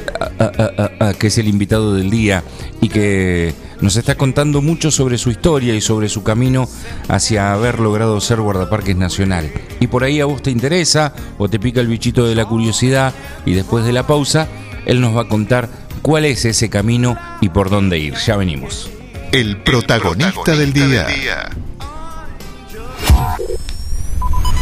[1.18, 2.44] que es el invitado del día
[2.82, 6.68] y que nos está contando mucho sobre su historia y sobre su camino
[7.08, 9.52] hacia haber logrado ser guardaparques nacional.
[9.80, 13.14] Y por ahí a vos te interesa o te pica el bichito de la curiosidad
[13.46, 14.48] y después de la pausa,
[14.86, 15.70] él nos va a contar
[16.02, 18.16] cuál es ese camino y por dónde ir.
[18.16, 18.90] Ya venimos.
[19.32, 21.06] El protagonista del día.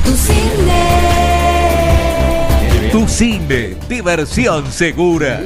[0.04, 1.08] Tu cine.
[2.92, 5.42] Tu cine, diversión segura.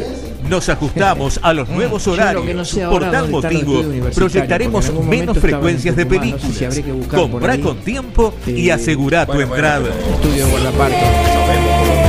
[0.47, 2.43] Nos ajustamos a los nuevos horarios.
[2.55, 6.81] no sé Por tal motivo, proyectaremos en menos en frecuencias de Tucumán, no sé si
[6.81, 7.07] películas.
[7.09, 9.89] por Comprá con tiempo y Eh, asegura tu entrada.
[10.13, 12.00] Estudio guardaparque.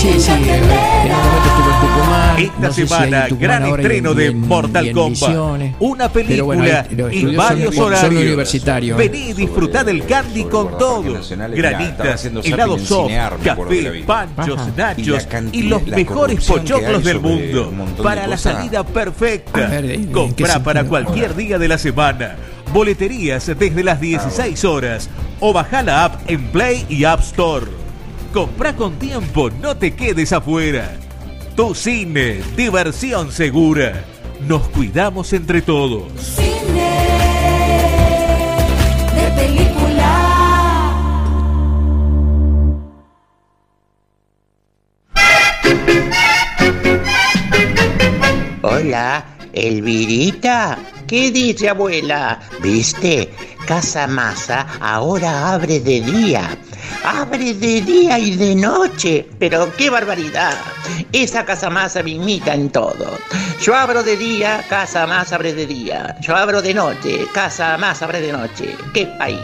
[0.00, 2.38] Sí, sí, en algún momento estuve en Tucumán.
[2.38, 5.30] Esta no sé si semana, gran estreno en- de en- Mortal Kombat.
[5.78, 8.08] Una bueno, película los y varios son, horarios.
[8.14, 8.96] Son universitarios.
[8.98, 11.02] Vení y disfrutá del candy con todo.
[11.54, 13.10] Granitas, helado soft,
[13.44, 14.70] café, panchos, Ajá.
[14.74, 17.72] Nachos y, cantidad- los mejores pochoclos del mundo.
[18.02, 19.66] Para la salida perfecta.
[19.66, 22.36] A ver, ¿en qué Comprá para cualquier día de la semana.
[22.72, 25.10] Boleterías desde las 16 horas.
[25.40, 27.79] O bajá la app en Play y App Store.
[28.32, 30.96] Comprá con tiempo, no te quedes afuera.
[31.56, 34.04] Tu cine, diversión segura.
[34.46, 36.12] Nos cuidamos entre todos.
[36.16, 37.08] Cine
[39.16, 40.94] de película.
[48.62, 50.78] Hola, Elvirita.
[51.08, 52.38] ¿Qué dice abuela?
[52.62, 53.32] ¿Viste?
[53.66, 56.56] Casa Masa ahora abre de día.
[57.04, 59.28] Abre de día y de noche.
[59.38, 60.56] Pero qué barbaridad.
[61.12, 63.18] Esa Casa Masa me imita en todo.
[63.62, 66.16] Yo abro de día, Casa Más abre de día.
[66.20, 68.76] Yo abro de noche, Casa Más abre de noche.
[68.94, 69.40] ¡Qué país!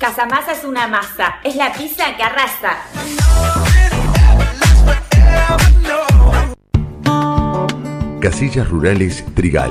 [0.00, 2.78] Casamasa es una masa, es la pizza que arrasa.
[8.18, 9.70] Casillas Rurales Trigal,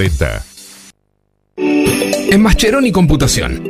[0.00, 0.44] 2040.
[1.56, 3.69] En Mascheroni Computación,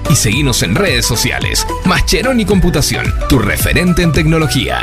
[0.11, 1.65] y seguinos en redes sociales.
[1.85, 4.81] Mascheroni Computación, tu referente en tecnología.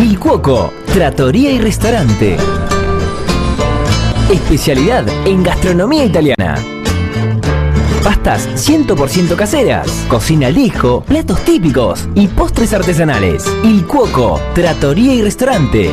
[0.00, 2.36] Il Cuoco, Trattoria y Restaurante.
[4.32, 6.56] Especialidad en gastronomía italiana.
[8.02, 13.44] Pastas 100% caseras, cocina al hijo, platos típicos y postres artesanales.
[13.64, 15.90] Il Cuoco, Trattoria y Restaurante.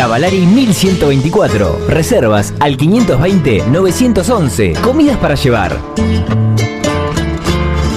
[0.00, 1.86] Cavalari 1124.
[1.86, 4.80] Reservas al 520-911.
[4.80, 5.78] Comidas para llevar.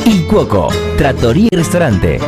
[0.06, 2.20] Il Cuoco, Trattoria y Restaurante.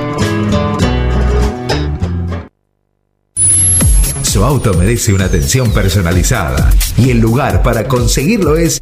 [4.21, 8.81] Su auto merece una atención personalizada y el lugar para conseguirlo es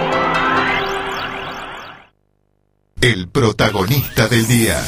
[3.01, 4.79] El protagonista del día.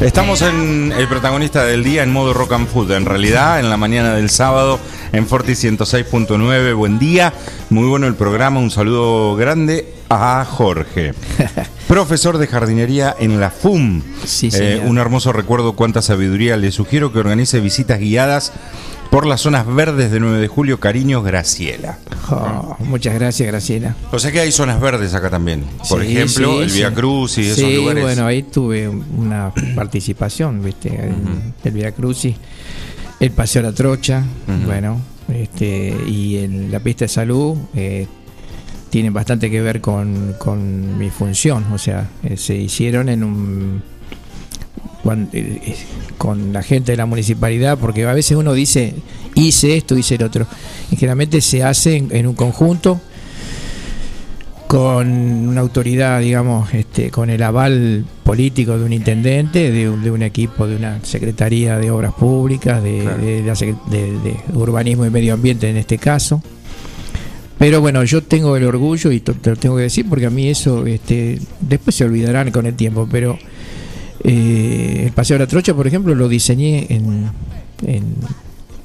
[0.00, 2.92] Estamos en el protagonista del día en modo rock and food.
[2.92, 4.78] En realidad, en la mañana del sábado
[5.12, 6.74] en Forti 106.9.
[6.76, 7.32] Buen día,
[7.70, 8.60] muy bueno el programa.
[8.60, 11.14] Un saludo grande a Jorge.
[11.88, 14.02] Profesor de jardinería en la FUM.
[14.24, 16.56] Sí, Eh, un hermoso recuerdo, cuánta sabiduría.
[16.56, 18.52] Le sugiero que organice visitas guiadas
[19.10, 20.78] por las zonas verdes de 9 de julio.
[20.80, 21.98] Cariños, Graciela.
[22.30, 23.94] Oh, muchas gracias, Graciela.
[24.12, 25.64] O sea que hay zonas verdes acá también.
[25.88, 26.70] Por Sí, ejemplo, sí, el.
[26.72, 28.02] Via Cruz y esos Sí, lugares.
[28.02, 31.12] bueno, ahí tuve una participación, ¿viste?
[31.64, 32.34] El Via Crucis,
[33.20, 34.22] el Paseo a la Trocha,
[34.66, 35.00] bueno,
[35.32, 38.06] este, y en la pista de salud eh,
[38.90, 43.82] tienen bastante que ver con, con mi función, o sea, eh, se hicieron en un
[45.12, 45.76] eh, eh,
[46.18, 48.94] con la gente de la municipalidad, porque a veces uno dice,
[49.34, 50.46] hice esto, hice el otro,
[50.90, 53.00] y generalmente se hace en, en un conjunto
[54.66, 55.08] con
[55.48, 60.22] una autoridad, digamos, este, con el aval político de un intendente, de un, de un
[60.22, 64.60] equipo, de una secretaría de obras públicas, de, Claro.
[64.60, 66.42] urbanismo y medio ambiente en este caso,
[67.58, 70.48] Pero bueno, yo tengo el orgullo y te lo tengo que decir porque a mí
[70.48, 73.38] eso, este, después se olvidarán con el tiempo, pero
[74.28, 77.30] eh, el Paseo de la Trocha, por ejemplo, lo diseñé en,
[77.86, 78.04] en,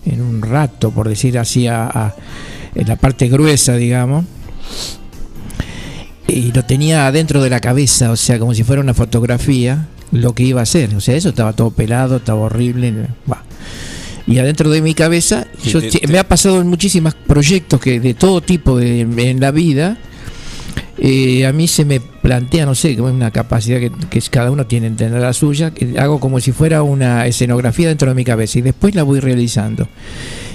[0.06, 2.16] en un rato, por decir así, a- a-
[2.76, 4.26] en la parte gruesa, digamos.
[6.28, 10.34] Y lo tenía adentro de la cabeza, o sea, como si fuera una fotografía, lo
[10.34, 10.96] que iba a hacer.
[10.96, 12.94] O sea, eso estaba todo pelado, estaba horrible.
[13.26, 13.44] bah.
[14.28, 17.16] Y adentro de mi cabeza, Sí, yo te- ti- te- me ha pasado en muchísimos
[17.16, 19.98] proyectos que de todo tipo de, en la vida.
[21.04, 24.86] Eh, a mí se me plantea, no sé, una capacidad que, que cada uno tiene
[24.88, 28.62] entender la suya, que hago como si fuera una escenografía dentro de mi cabeza y
[28.62, 29.88] después la voy realizando.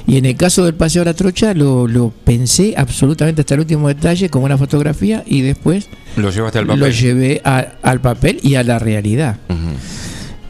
[0.07, 3.61] Y en el caso del Paseo de la Trocha lo, lo pensé absolutamente hasta el
[3.61, 6.81] último detalle como una fotografía y después Lo llevaste al papel.
[6.81, 9.39] lo llevé a- al papel y a la realidad.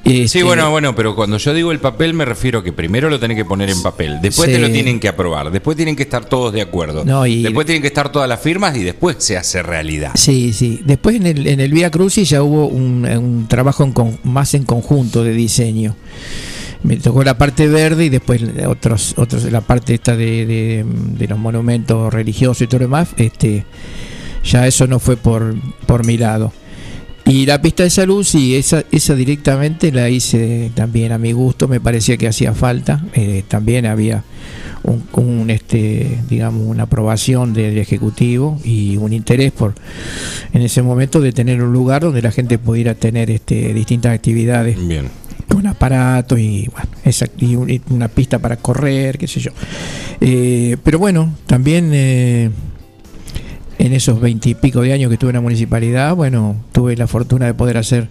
[0.08, 3.36] Este, bueno, bueno, pero cuando yo digo el papel me refiero que primero lo tenés
[3.36, 4.60] que poner en papel, después te Sí.
[4.62, 7.82] lo tienen que aprobar, después tienen que estar todos de acuerdo, No, y- después tienen
[7.82, 10.12] que estar todas las firmas y después se hace realidad.
[10.14, 10.80] Sí, sí.
[10.84, 14.54] Después en el, en el Vía Crucis ya hubo un, un trabajo en con- más
[14.54, 15.96] en conjunto de diseño.
[16.82, 21.26] Me tocó la parte verde y después otros, otros la parte esta de, de- de
[21.26, 23.08] los monumentos religiosos y todo lo demás.
[23.16, 23.64] Este,
[24.44, 25.54] ya eso no fue por,
[25.86, 26.52] por mi lado.
[27.26, 31.66] Y la pista de salud, sí, esa, esa directamente la hice también a mi gusto,
[31.66, 33.04] me parecía que hacía falta.
[33.14, 34.22] Eh, también había
[34.84, 39.74] un, un, este, digamos, una aprobación del Ejecutivo y un interés por,
[40.52, 44.76] en ese momento, de tener un lugar donde la gente pudiera tener este, distintas actividades
[44.86, 45.08] Bien.
[45.48, 49.50] con aparatos y, bueno, esa- un- y una pista para correr, qué sé yo.
[50.20, 52.50] Eh, pero bueno, también eh,
[53.78, 57.54] en esos veintipico de años que estuve en la municipalidad, bueno, tuve la fortuna de
[57.54, 58.08] poder hacer,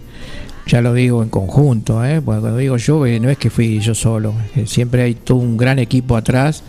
[0.66, 2.20] ya lo digo en conjunto, ¿eh?
[2.20, 4.34] porque cuando digo yo, eh, no es que fui yo solo,
[4.66, 6.62] siempre hay todo un gran equipo atrás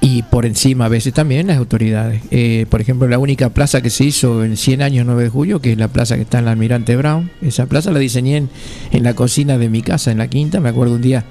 [0.00, 2.22] y por encima a veces también las autoridades.
[2.30, 5.60] Eh, por ejemplo, la única plaza que se hizo en 100 años 9 de julio,
[5.60, 8.50] que es la plaza que está en la Almirante Brown, esa plaza la diseñé en,
[8.92, 11.24] en la cocina de mi casa, en la quinta, me acuerdo un día,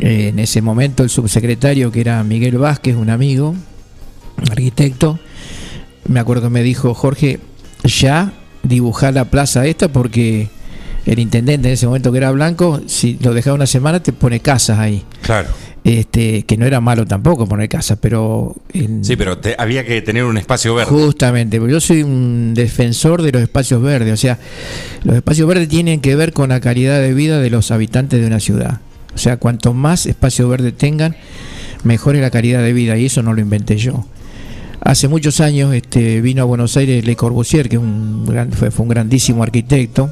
[0.00, 3.54] eh, en ese momento el subsecretario que era Miguel Vázquez, un amigo,
[4.50, 5.18] arquitecto,
[6.08, 7.38] me acuerdo que me dijo, Jorge,
[7.84, 10.48] ya dibujar la plaza esta porque
[11.06, 14.40] el intendente en ese momento que era blanco, si lo dejaba una semana te pone
[14.40, 15.04] casas ahí.
[15.22, 15.48] Claro.
[15.84, 20.02] Este, que no era malo tampoco poner casas, pero en- Sí, pero te- había que
[20.02, 20.90] tener un espacio verde.
[20.90, 24.12] Justamente, porque yo soy un defensor de los espacios verdes.
[24.12, 24.38] O sea,
[25.04, 28.26] los espacios verdes tienen que ver con la calidad de vida de los habitantes de
[28.26, 28.80] una ciudad.
[29.14, 31.16] O sea, cuanto más espacio verde tengan,
[31.84, 32.98] mejor es la calidad de vida.
[32.98, 34.04] Y eso no lo inventé yo.
[34.80, 40.10] Hace muchos años este, vino a Buenos Aires Le Corbusier, que fue, un grandísimo arquitecto.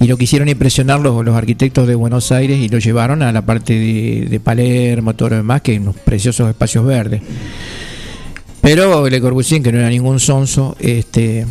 [0.00, 3.74] Y lo quisieron impresionar los, arquitectos de Buenos Aires y lo llevaron a la parte
[3.74, 7.22] de, Palermo, todo lo demás, que unos preciosos espacios verdes.
[8.60, 11.46] Pero Le Corbusier, que no era ningún sonso, este,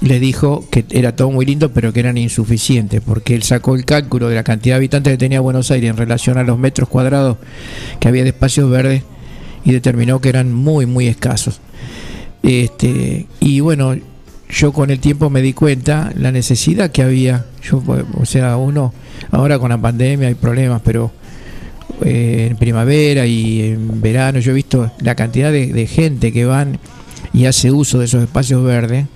[0.00, 3.84] le dijo que era todo muy lindo, pero que eran insuficientes, porque él sacó el
[3.84, 6.88] cálculo de la cantidad de habitantes que tenía Buenos Aires en relación a los metros
[6.88, 7.36] cuadrados
[7.98, 9.02] que había de espacios verdes
[9.64, 11.60] y determinó que eran muy, muy escasos.
[12.42, 13.94] Este, y bueno,
[14.48, 17.46] yo con el tiempo me di cuenta la necesidad que había.
[17.62, 17.82] Yo,
[18.14, 18.92] o sea, uno
[19.30, 21.12] ahora con la pandemia hay problemas, pero
[22.04, 26.44] eh, en primavera y en verano yo he visto la cantidad de, de gente que
[26.44, 26.78] van
[27.32, 29.06] y hace uso de esos espacios verdes.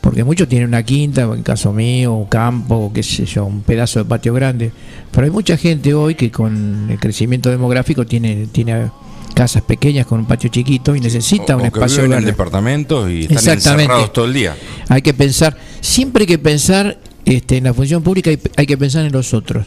[0.00, 3.98] Porque muchos tienen una quinta, en caso mío, un campo, qué sé yo, un pedazo
[3.98, 4.70] de patio grande.
[5.10, 8.88] Pero hay mucha gente hoy que con el crecimiento demográfico tiene, tiene
[9.36, 12.24] casas pequeñas con un patio chiquito y necesita O- un o que espacio viven en
[12.24, 14.56] departamentos y están encerrados todo el día.
[14.88, 18.78] Hay que pensar, siempre hay que pensar este, en la función pública, hay, hay que
[18.78, 19.66] pensar en los otros.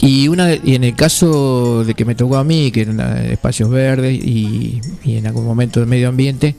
[0.00, 3.32] Y, una, y en el caso de que me tocó a mí, que eran eh,
[3.32, 6.54] espacios verdes y, y en algún momento de medio ambiente,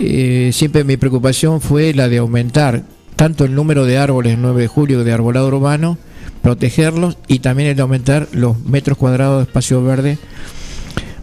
[0.00, 2.82] eh, siempre mi preocupación fue la de aumentar
[3.14, 5.98] tanto el número de árboles el 9 de julio de arbolado urbano,
[6.42, 10.18] protegerlos y también el de aumentar los metros cuadrados de espacio verde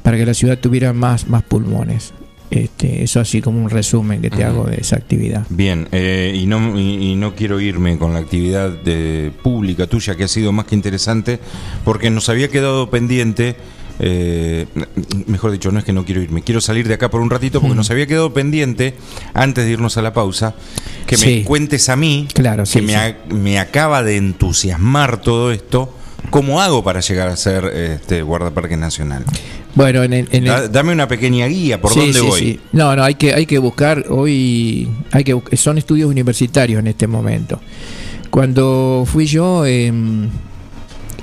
[0.03, 2.13] para que la ciudad tuviera más, más pulmones.
[2.51, 5.43] Este, eso así como un resumen que te hago de esa actividad.
[5.49, 10.15] Bien, eh, y, no, y, y no quiero irme con la actividad de, pública tuya,
[10.15, 11.39] que ha sido más que interesante,
[11.83, 13.55] porque nos había quedado pendiente,
[13.97, 14.67] eh,
[15.25, 17.59] mejor dicho, no es que no quiero irme, quiero salir de acá por un ratito,
[17.59, 17.77] porque Mm.
[17.77, 18.93] nos había quedado pendiente,
[19.33, 20.53] antes de irnos a la pausa,
[21.07, 22.99] que me cuentes a mí, Claro, que sí, me, sí.
[22.99, 25.91] ha- me acaba de entusiasmar todo esto,
[26.29, 29.25] ¿cómo hago para llegar a ser este guardaparque nacional?
[29.75, 32.39] Bueno, en el, en el- Da- dame una pequeña guía, ¿por Sí, dónde sí, voy?
[32.39, 32.59] sí.
[32.73, 37.07] No, no, hay que, hay que buscar hoy, hay que son estudios universitarios en este
[37.07, 37.59] momento.
[38.29, 40.27] Cuando fui yo, em,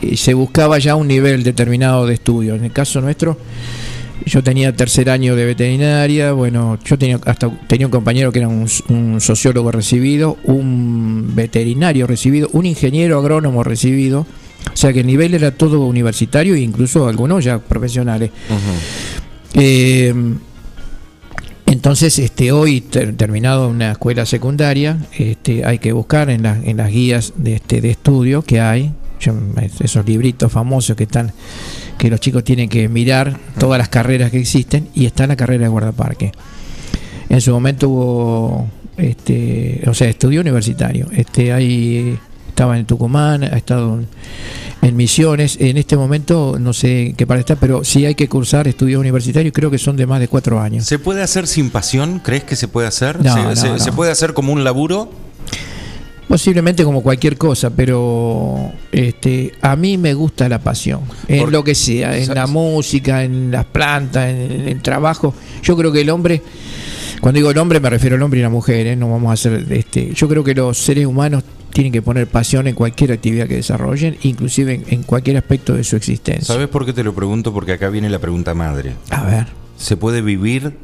[0.02, 2.54] eh, se buscaba ya un nivel determinado de estudio.
[2.54, 3.36] En el caso nuestro,
[4.26, 8.48] yo tenía tercer año de veterinaria, bueno, yo tenía hasta tenía un compañero que era
[8.48, 14.26] un, un sociólogo recibido, un veterinario recibido, un ingeniero agrónomo recibido,
[14.72, 18.30] o sea que el nivel era todo universitario e incluso algunos ya profesionales.
[19.54, 20.14] Eh,
[21.66, 26.76] entonces, este, hoy ter- terminado una escuela secundaria, este, hay que buscar en, la- en
[26.78, 29.34] las guías de, este, de estudio que hay, yo-
[29.80, 31.32] esos libritos famosos que están,
[31.96, 35.64] que los chicos tienen que mirar todas las carreras que existen y está la carrera
[35.64, 36.32] de guardaparque.
[37.28, 41.06] En su momento hubo, este, o sea, estudio universitario.
[41.12, 42.18] Este, hay,
[42.60, 44.06] estaba en Tucumán, ha estado en,
[44.82, 45.56] en Misiones.
[45.60, 49.54] En este momento no sé qué para estar, pero sí hay que cursar estudios universitarios.
[49.54, 50.84] Creo que son de más de cuatro años.
[50.84, 52.18] ¿Se puede hacer sin pasión?
[52.22, 53.24] ¿Crees que se puede hacer?
[53.24, 53.78] No, ¿Se, no, se- no.
[53.78, 55.10] se puede hacer como un laburo?
[56.28, 61.74] Posiblemente como cualquier cosa, pero este, a mí me gusta la pasión, en lo que
[61.74, 65.34] sea, en la música, en las plantas, en, en el trabajo.
[65.62, 66.40] Yo creo que el hombre,
[67.20, 68.96] cuando digo el hombre me refiero al hombre y la mujer, ¿eh?
[68.96, 72.66] no vamos a hacer, este, yo creo que los seres humanos tienen que poner pasión
[72.66, 76.46] en cualquier actividad que desarrollen, inclusive en, en cualquier aspecto de su existencia.
[76.46, 77.52] ¿Sabes por qué te lo pregunto?
[77.52, 78.94] Porque acá viene la pregunta madre.
[79.10, 79.46] A ver.
[79.76, 80.74] ¿Se puede vivir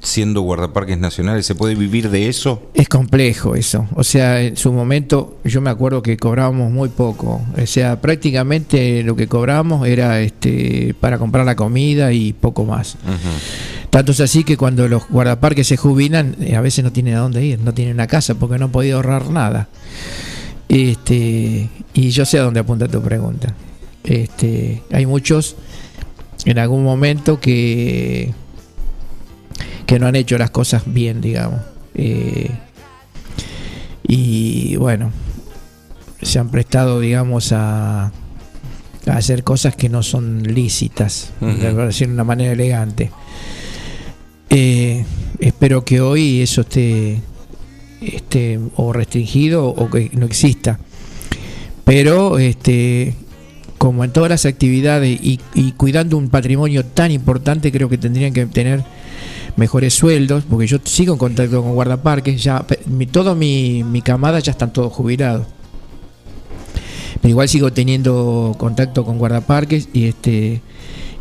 [0.00, 1.46] siendo guardaparques nacionales?
[1.46, 2.70] ¿Se puede vivir de eso?
[2.74, 3.86] Es complejo eso.
[3.94, 7.42] O sea, en su momento yo me acuerdo que cobrábamos muy poco.
[7.56, 12.96] O sea, prácticamente lo que cobrábamos era este para comprar la comida y poco más.
[13.90, 17.18] Tanto es así que cuando los guardaparques se jubilan, eh, a veces no tienen a
[17.20, 19.68] dónde ir, no tienen una casa porque no han podido ahorrar nada.
[20.68, 23.52] Este, y yo sé a dónde apunta tu pregunta.
[24.04, 25.56] Este, hay muchos
[26.44, 28.32] en algún momento que
[29.86, 31.60] que no han hecho las cosas bien, digamos.
[31.96, 32.48] Eh,
[34.06, 35.10] y bueno,
[36.22, 38.12] se han prestado, digamos, a, a
[39.06, 41.56] hacer cosas que no son lícitas, Ujú.
[41.74, 43.10] por decirlo de una manera elegante.
[44.50, 45.04] Eh,
[45.38, 47.20] espero que hoy eso esté,
[48.00, 50.78] esté o restringido o que no exista.
[51.84, 53.14] Pero este
[53.78, 58.34] como en todas las actividades y, y cuidando un patrimonio tan importante, creo que tendrían
[58.34, 58.84] que tener
[59.56, 64.38] mejores sueldos, porque yo sigo en contacto con guardaparques, ya mi, todo mi, mi camada
[64.40, 65.46] ya están todos jubilados.
[67.20, 70.60] Pero igual sigo teniendo contacto con guardaparques y este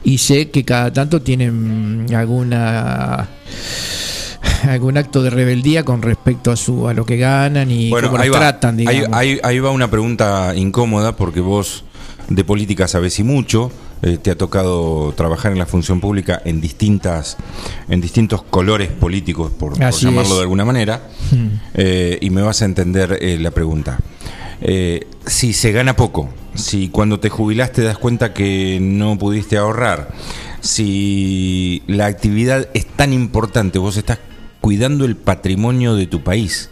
[0.03, 3.27] y sé que cada tanto tienen alguna
[4.67, 8.19] algún acto de rebeldía con respecto a su a lo que ganan y cómo los
[8.19, 8.39] ahí va.
[8.39, 9.09] tratan, digamos.
[9.13, 11.83] ahí, ahí va una pregunta incómoda porque vos
[12.29, 13.71] de política sabés y mucho.
[14.01, 17.35] eh, te ha tocado trabajar en la función pública en distintas
[17.89, 20.35] en distintos colores políticos, por, llamarlo es.
[20.35, 21.47] de alguna manera, Hmm.
[21.73, 23.99] eh, y me vas a entender eh, la pregunta.
[24.61, 29.57] Eh, si se gana poco, si cuando te jubilás te das cuenta que no pudiste
[29.57, 30.13] ahorrar,
[30.61, 34.19] si la actividad es tan importante, vos estás
[34.61, 36.69] cuidando el patrimonio de tu país,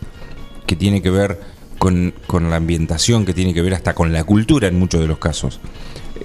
[0.65, 1.39] que tiene que ver
[1.79, 5.07] con, con la ambientación, que tiene que ver hasta con la cultura en muchos de
[5.07, 5.59] los casos.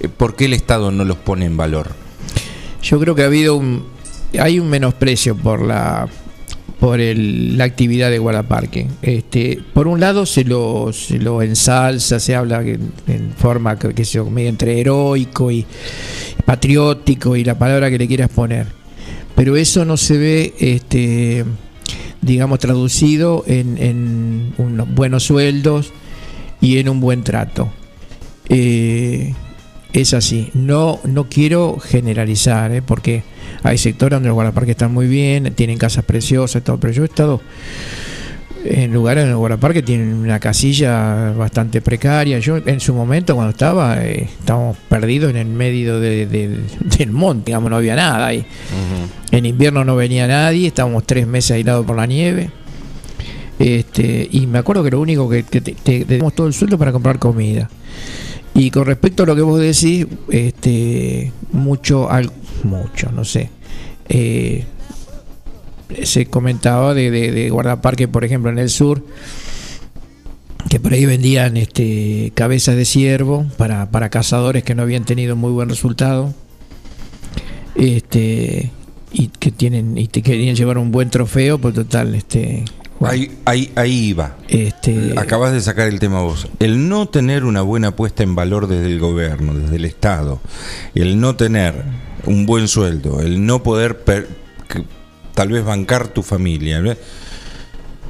[0.01, 1.91] Eh, ¿Por qué el Estado no los pone en valor?
[2.81, 3.93] Yo creo que ha habido un
[4.39, 6.07] hay un menosprecio por la
[6.83, 8.87] por el- la actividad de guardaparque.
[9.01, 14.21] Este, por un lado se lo, lo ensalza, se habla en, forma que, que se
[14.21, 15.65] medio entre heroico y
[16.45, 18.67] patriótico y la palabra que le quieras poner.
[19.33, 21.45] Pero eso no se ve este
[22.21, 25.93] digamos traducido en, en unos buenos sueldos
[26.59, 27.71] y en un buen trato.
[28.49, 29.33] Eh,
[29.93, 30.49] es así.
[30.53, 32.81] No, no quiero generalizar, ¿eh?
[32.81, 33.23] porque
[33.63, 37.05] hay sectores donde los guardaparques están muy bien, tienen casas preciosas todo, pero yo he
[37.05, 37.41] estado
[38.65, 42.39] en lugares donde los guardaparques tienen una casilla bastante precaria.
[42.39, 46.59] Yo en su momento cuando estaba, eh, estábamos perdidos en el medio de- de-
[46.97, 48.45] del monte, digamos, no había nada ahí.
[49.31, 52.51] En invierno no venía nadie, estábamos tres meses aislados por la nieve.
[53.59, 56.53] Este, y me acuerdo que lo único que, que te, te- te damos todo el
[56.53, 57.69] sueldo para comprar comida.
[58.55, 62.31] Y con respecto a lo que vos decís, este, mucho, al-
[62.63, 63.49] mucho, no sé.
[64.09, 64.65] eh,
[66.03, 69.05] se comentaba de, de, de guardaparque, por ejemplo, en el sur,
[70.69, 75.35] que por ahí vendían este, cabezas de ciervo para, para cazadores que no habían tenido
[75.35, 76.33] muy buen resultado.
[77.75, 78.71] Este,
[79.11, 82.65] y que tienen y te querían llevar un buen trofeo, pues total, este,
[83.05, 84.37] Ahí, ahí, ahí va.
[84.47, 85.13] Este...
[85.17, 86.47] Acabas de sacar el tema vos.
[86.59, 90.39] El no tener una buena puesta en valor desde el gobierno, desde el Estado,
[90.95, 91.83] el no tener
[92.25, 94.27] un buen sueldo, el no poder per-
[94.67, 94.83] que-
[95.33, 96.81] tal vez bancar tu familia.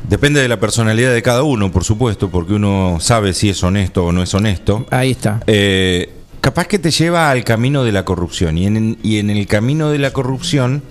[0.10, 4.06] Depende de la personalidad de cada uno, por supuesto, porque uno sabe si es honesto
[4.06, 4.86] o no es honesto.
[4.92, 5.42] Ahí está.
[5.48, 6.10] Eh,
[6.42, 8.58] capaz que te lleva al camino de la corrupción.
[8.58, 10.84] Y en, y en el camino de la corrupción,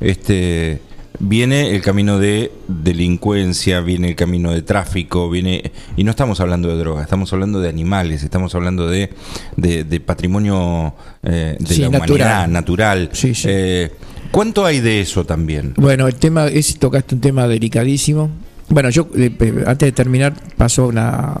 [0.00, 0.80] este
[1.20, 6.68] viene el camino de delincuencia, viene el camino de tráfico, viene y no estamos hablando
[6.68, 9.10] de drogas, estamos hablando de animales, estamos hablando de,
[9.56, 12.52] de, de patrimonio eh, de Sí, la humanidad natural.
[12.52, 13.10] natural.
[13.44, 13.90] Eh,
[14.30, 15.74] ¿Cuánto hay de eso también?
[15.76, 18.30] Bueno, el tema es tocaste un tema delicadísimo.
[18.68, 19.30] Bueno, yo eh,
[19.66, 21.40] antes de terminar pasó una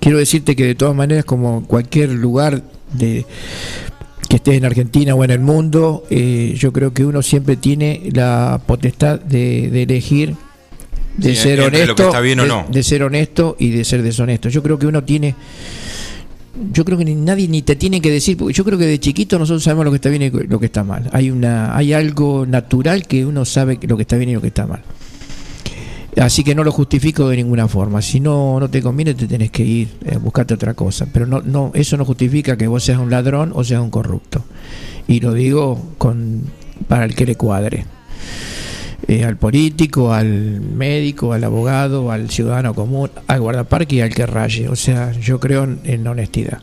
[0.00, 2.62] quiero decirte que de todas maneras como cualquier lugar
[2.94, 3.26] de
[4.32, 8.08] que estés en Argentina o en el mundo, eh, yo creo que uno siempre tiene
[8.14, 10.34] la potestad de, de elegir
[11.18, 12.64] de Sí, ser honesto, de- no.
[12.70, 14.48] de ser honesto y de ser deshonesto.
[14.48, 15.34] Yo creo que uno tiene
[16.72, 18.98] yo creo que ni nadie ni te tiene que decir, porque yo creo que de
[18.98, 21.10] chiquito nosotros sabemos lo que está bien y lo que está mal.
[21.12, 24.48] Hay una, hay algo natural que uno sabe lo que está bien y lo que
[24.48, 24.80] está mal.
[26.20, 28.02] Así que no lo justifico de ninguna forma.
[28.02, 31.06] Si no, no te conviene, te tenés que ir, eh, buscarte otra cosa.
[31.12, 34.44] Pero no, no, eso no justifica que vos seas un ladrón o seas un corrupto.
[35.08, 36.42] Y lo digo con,
[36.86, 37.86] para el que le cuadre.
[39.08, 44.26] Eh, al político, al médico, al abogado, al ciudadano común, al guardaparque y al que
[44.26, 44.68] raye.
[44.68, 46.58] O sea, yo creo en, la honestidad.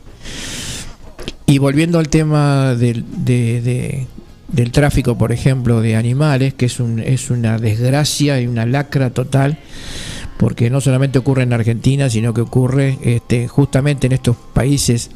[1.46, 4.06] Y volviendo al tema del, de- de-
[4.52, 9.10] del tráfico, por ejemplo, de animales, que es, un, es una desgracia y una lacra
[9.10, 9.58] total,
[10.38, 15.10] porque no solamente ocurre en Argentina, sino que ocurre este, justamente en estos países,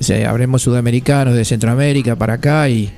[0.00, 2.90] se- hablemos sudamericanos, de Centroamérica para acá, y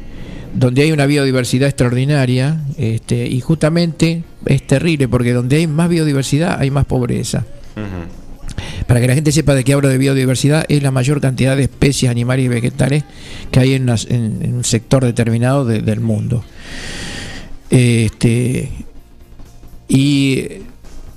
[0.54, 6.60] donde hay una biodiversidad extraordinaria, este, y justamente es terrible, porque donde hay más biodiversidad
[6.60, 7.44] hay más pobreza.
[8.86, 11.64] Para que la gente sepa de qué hablo de biodiversidad, es la mayor cantidad de
[11.64, 13.04] especies animales y vegetales
[13.50, 16.44] que hay en, un sector determinado de- del mundo.
[17.70, 18.70] Este,
[19.88, 20.46] y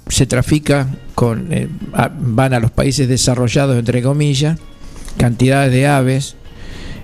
[0.08, 1.68] se trafica con, eh,
[2.20, 4.60] van a los países desarrollados, entre comillas,
[5.18, 6.36] cantidades de aves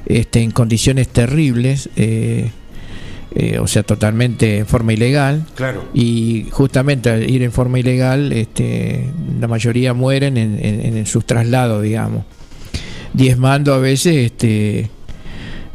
[0.06, 2.52] este, en condiciones terribles, eh,
[3.34, 5.46] eh, o sea, totalmente en forma ilegal.
[5.56, 5.86] Claro.
[5.94, 9.10] Y justamente al ir en forma ilegal, este,
[9.40, 12.24] la mayoría mueren en, en- en sus traslados, digamos.
[13.14, 14.90] Diezmando a veces este,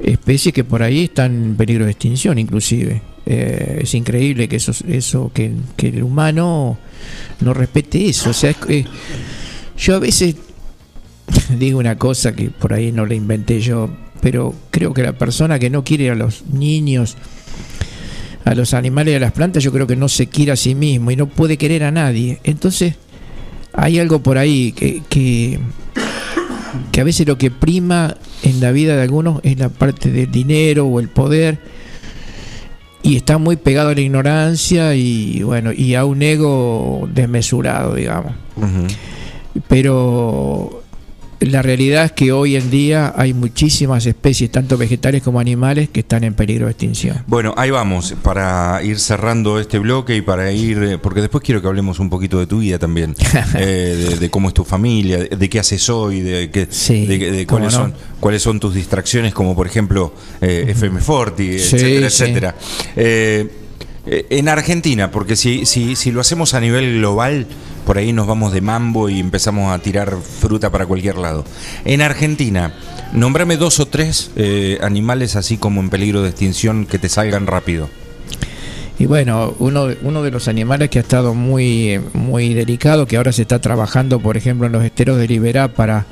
[0.00, 3.02] especies que por ahí están en peligro de extinción, inclusive.
[3.26, 6.78] Eh, es increíble que eso, eso que, que el humano
[7.40, 8.30] no respete eso.
[8.30, 8.84] O sea, es- eh,
[9.78, 10.36] yo a veces
[11.58, 13.90] digo una cosa que por ahí no la inventé yo,
[14.20, 17.16] pero creo que la persona que no quiere a los niños,
[18.46, 20.76] a los animales y a las plantas, yo creo que no se quiere a sí
[20.76, 22.38] mismo y no puede querer a nadie.
[22.44, 22.94] Entonces,
[23.72, 25.58] hay algo por ahí que, que,
[26.92, 30.30] que a veces lo que prima en la vida de algunos es la parte del
[30.30, 31.58] dinero o el poder.
[33.02, 38.32] Y está muy pegado a la ignorancia y bueno y a un ego desmesurado digamos.
[39.68, 40.84] Pero
[41.40, 46.00] la realidad es que hoy en día hay muchísimas especies tanto vegetales como animales que
[46.00, 50.50] están en peligro de extinción Bueno, ahí vamos, para ir cerrando este bloque y para
[50.52, 53.14] ir, eh, porque después quiero que hablemos un poquito de tu vida también,
[53.54, 57.72] eh, de, de cómo es tu familia, de, qué haces hoy, de, qué- de, cuáles,
[57.74, 57.78] no.
[57.80, 62.22] son, cuáles son tus distracciones, como por ejemplo eh, FM Forti, Sí, etcétera, sí.
[62.24, 62.54] etcétera.
[62.96, 63.46] Eh,
[64.30, 67.46] en Argentina, porque si, si, si lo hacemos a nivel global,
[67.86, 71.44] por ahí nos vamos de mambo y empezamos a tirar fruta para cualquier lado.
[71.84, 72.74] En Argentina,
[73.12, 77.46] nombrame dos o tres eh, animales así como en peligro de extinción que te salgan
[77.46, 77.88] rápido.
[78.98, 83.30] Y bueno, uno, uno de los animales que ha estado muy, muy delicado, que ahora
[83.30, 86.06] se está trabajando, por ejemplo, en los esteros de Liberá para,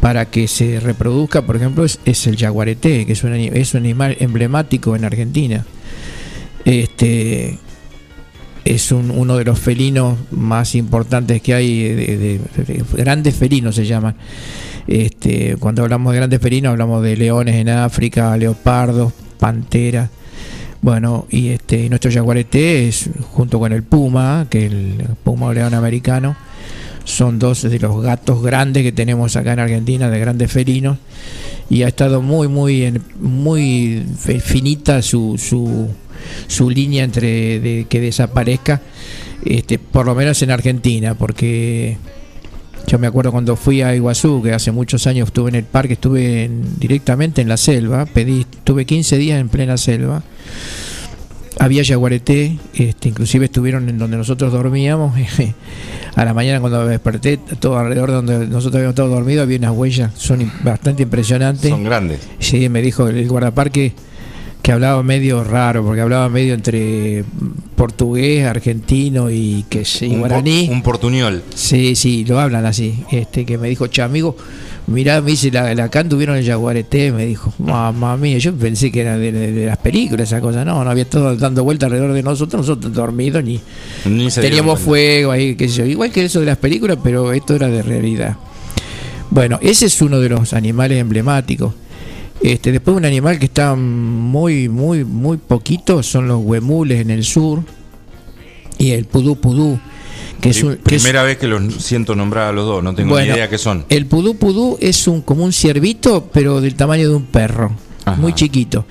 [0.00, 3.80] para que se reproduzca, por ejemplo, es, es el jaguareté, que es un, es un
[3.80, 5.64] animal emblemático en Argentina.
[6.64, 7.58] Este
[8.64, 13.74] es un- uno de los felinos más importantes que hay, de, de- de- grandes felinos
[13.74, 14.14] se llaman.
[14.86, 20.10] Este, cuando hablamos de grandes felinos hablamos de leones en África, leopardos, panteras.
[20.82, 24.94] Bueno, y este nuestro jaguareté es junto con el puma, que el
[25.24, 26.36] puma o león americano,
[27.04, 30.98] son dos de los gatos grandes que tenemos acá en Argentina, de grandes felinos,
[31.70, 34.04] y ha estado muy, muy, muy
[34.42, 35.36] finita su,
[36.46, 38.80] su línea entre de que desaparezca,
[39.44, 41.96] este, por lo menos en Argentina, porque
[42.86, 45.94] yo me acuerdo cuando fui a Iguazú, que hace muchos años estuve en el parque,
[45.94, 50.22] estuve en- directamente en la selva, pedí, estuve 15 días en plena selva.
[51.60, 55.14] Había yaguareté, este, inclusive estuvieron en donde nosotros dormíamos.
[56.16, 59.58] a la mañana cuando me desperté, todo alrededor de donde nosotros habíamos estado dormidos, había
[59.58, 61.70] unas huellas, son bastante impresionantes.
[61.70, 62.20] Son grandes.
[62.40, 63.92] Sí, me dijo el guardaparque
[64.64, 67.22] que hablaba medio raro, porque hablaba medio entre
[67.76, 70.68] portugués, argentino y que sé, Un, po- guaraní.
[70.72, 71.42] un portuñol.
[71.54, 72.94] Sí, sí, lo hablan así.
[73.12, 74.36] Este que me dijo, che, amigo,
[74.86, 78.90] mirá, me dice, la, la acá anduvieron el Jaguareté, me dijo, mamá mía, yo pensé
[78.90, 80.64] que era de, de- de las películas esa cosa.
[80.64, 83.60] No, no había todo dando vuelta alrededor de nosotros, nosotros dormidos ni.
[84.06, 85.84] Ni Teníamos fuego ahí, qué sé yo.
[85.84, 88.36] Igual que eso de las películas, pero esto era de realidad.
[89.28, 91.74] Bueno, ese es uno de los animales emblemáticos.
[92.44, 97.24] Este, después un animal que está muy, muy, muy poquito son los huemules en el
[97.24, 97.62] sur
[98.76, 99.78] y el pudú pudú,
[100.42, 102.94] que es un, que es- Primera vez que los siento nombrar a los dos, no
[102.94, 103.86] tengo Bueno, ni idea qué son.
[103.88, 107.72] el pudú pudú es un como un ciervito, pero del tamaño de un perro,
[108.18, 108.84] muy chiquito.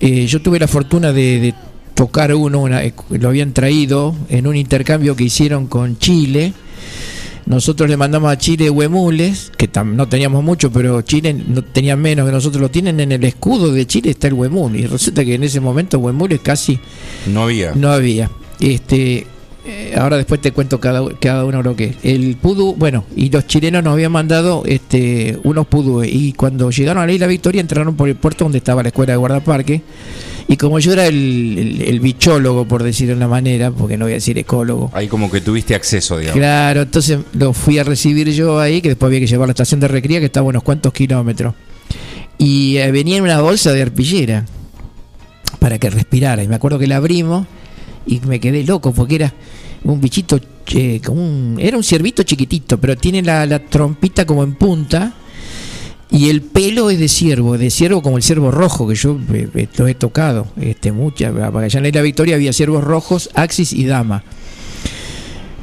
[0.00, 1.54] Eh, yo tuve la fortuna de, de
[1.94, 6.52] tocar uno, una- eh, lo habían traído en un intercambio que hicieron con Chile.
[7.48, 11.96] Nosotros le mandamos a Chile huemules, que tam- no teníamos mucho, pero Chile no tenía
[11.96, 15.24] menos que nosotros lo tienen en el escudo de Chile está el huemul y resulta
[15.24, 16.78] que en ese momento huemules casi
[17.26, 17.72] No había.
[17.74, 18.30] no había.
[18.60, 19.26] Este,
[19.64, 21.96] eh, ahora después te cuento cada, cada uno lo que es.
[22.02, 26.10] El pudú, bueno, y los chilenos nos habían mandado este, unos pudúes.
[26.12, 29.14] Y cuando llegaron a la Isla Victoria entraron por el puerto donde estaba la escuela
[29.14, 29.80] de guardaparque.
[30.50, 34.06] Y como yo era el, el- el bichólogo, por decirlo de una manera, porque no
[34.06, 34.90] voy a decir ecólogo.
[34.94, 36.38] Ahí como que tuviste acceso, digamos.
[36.38, 39.52] Claro, entonces lo fui a recibir yo ahí, que después había que llevar a la
[39.52, 41.54] estación de recría, que estaba a unos cuantos kilómetros.
[42.38, 44.46] Y eh, venía en una bolsa de arpillera
[45.58, 46.42] para que respirara.
[46.42, 47.46] Y me acuerdo que la abrimos
[48.06, 49.34] y me quedé loco porque era
[49.84, 50.40] un bichito,
[50.72, 55.14] eh, como un- era un ciervito chiquitito, pero tiene la, la trompita como en punta.
[56.10, 59.48] Y el pelo es de ciervo, de ciervo como el ciervo rojo, que yo eh,
[59.54, 60.46] eh, lo he tocado.
[60.60, 64.24] Este, mucha, para allá en la Victoria había ciervos rojos, axis y dama.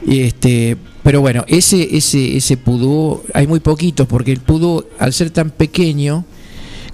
[0.07, 5.31] Este, pero bueno, ese, ese, ese pudú, hay muy poquitos, porque el pudú, al ser
[5.31, 6.25] tan pequeño,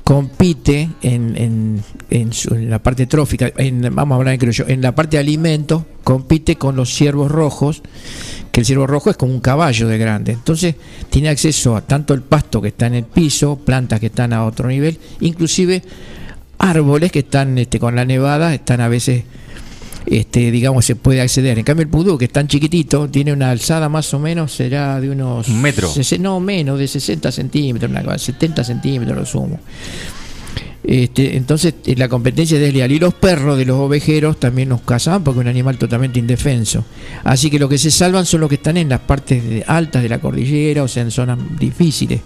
[0.04, 4.66] compite en, en, en su- en la parte trófica, en, vamos a hablar en criollo,
[4.68, 7.82] en la parte de alimentos, compite con los ciervos rojos,
[8.52, 10.32] que el ciervo rojo es como un caballo de grande.
[10.34, 10.76] Entonces
[11.10, 14.45] tiene acceso a tanto el pasto que está en el piso, plantas que están a
[14.45, 15.82] otro nivel, inclusive
[16.58, 19.24] árboles que están este, con la nevada, están a veces
[20.06, 21.60] este, digamos, se puede acceder.
[21.60, 24.99] En cambio, el pudú, que es tan chiquitito, tiene una alzada más o menos, será
[24.99, 25.47] de unos.
[25.47, 25.89] Un metro.
[26.20, 29.60] no, menos, de 60 centímetros, una cosa, 70 centímetros lo sumo.
[30.84, 32.91] Este, entonces, eh, la competencia es desleal.
[32.91, 36.84] Y los perros de los ovejeros también los cazaban porque es un animal totalmente indefenso.
[37.24, 40.10] Así que lo que se salvan son los que están en las partes altas de
[40.10, 42.22] la cordillera, o sea, en zonas difíciles.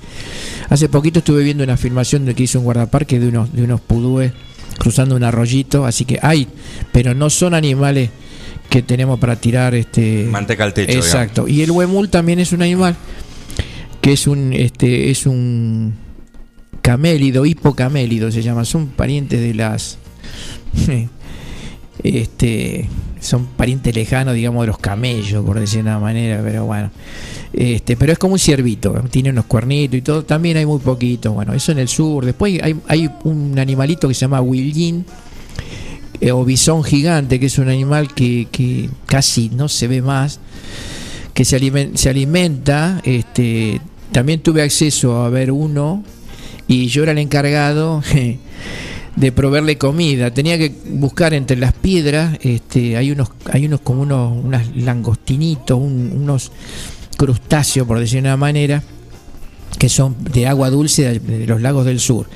[0.69, 3.82] Hace poquito estuve viendo una filmación de que hizo un guardaparque de unos, de unos
[3.82, 4.32] pudúes
[4.78, 6.47] cruzando un arroyito, así que hay,
[6.91, 8.09] pero no son animales
[8.69, 11.47] que tenemos para tirar este Manteca al techo, Exacto.
[11.47, 12.95] Y el huemul también es un animal
[14.01, 15.93] que es un este es un
[16.82, 19.97] camélido, hipocamélido se llama, son parientes de las
[22.06, 22.88] este
[23.20, 26.91] son parientes lejanos, digamos, de los camellos, por decir de una manera, pero bueno.
[27.53, 31.32] Este, pero es como un ciervito, tiene unos cuernitos y todo, también hay muy poquito,
[31.34, 32.26] bueno, eso en el sur.
[32.26, 35.06] Después hay, hay un animalito que se llama Willin,
[36.22, 40.39] eh, o bisón gigante, que es un animal que, que casi no se ve más,
[41.34, 41.60] que se
[41.95, 43.82] se alimenta este,
[44.12, 46.03] también tuve acceso a ver uno
[46.68, 48.01] y yo era el encargado
[49.16, 50.32] de proveerle comida.
[50.34, 55.78] Tenía que buscar entre las piedras, este, hay unos, hay unos como unos, unas langostinitos,
[55.80, 56.51] un- unos
[57.18, 58.84] crustáceos, por decir de una manera,
[59.80, 62.28] que son de agua dulce de, los lagos del sur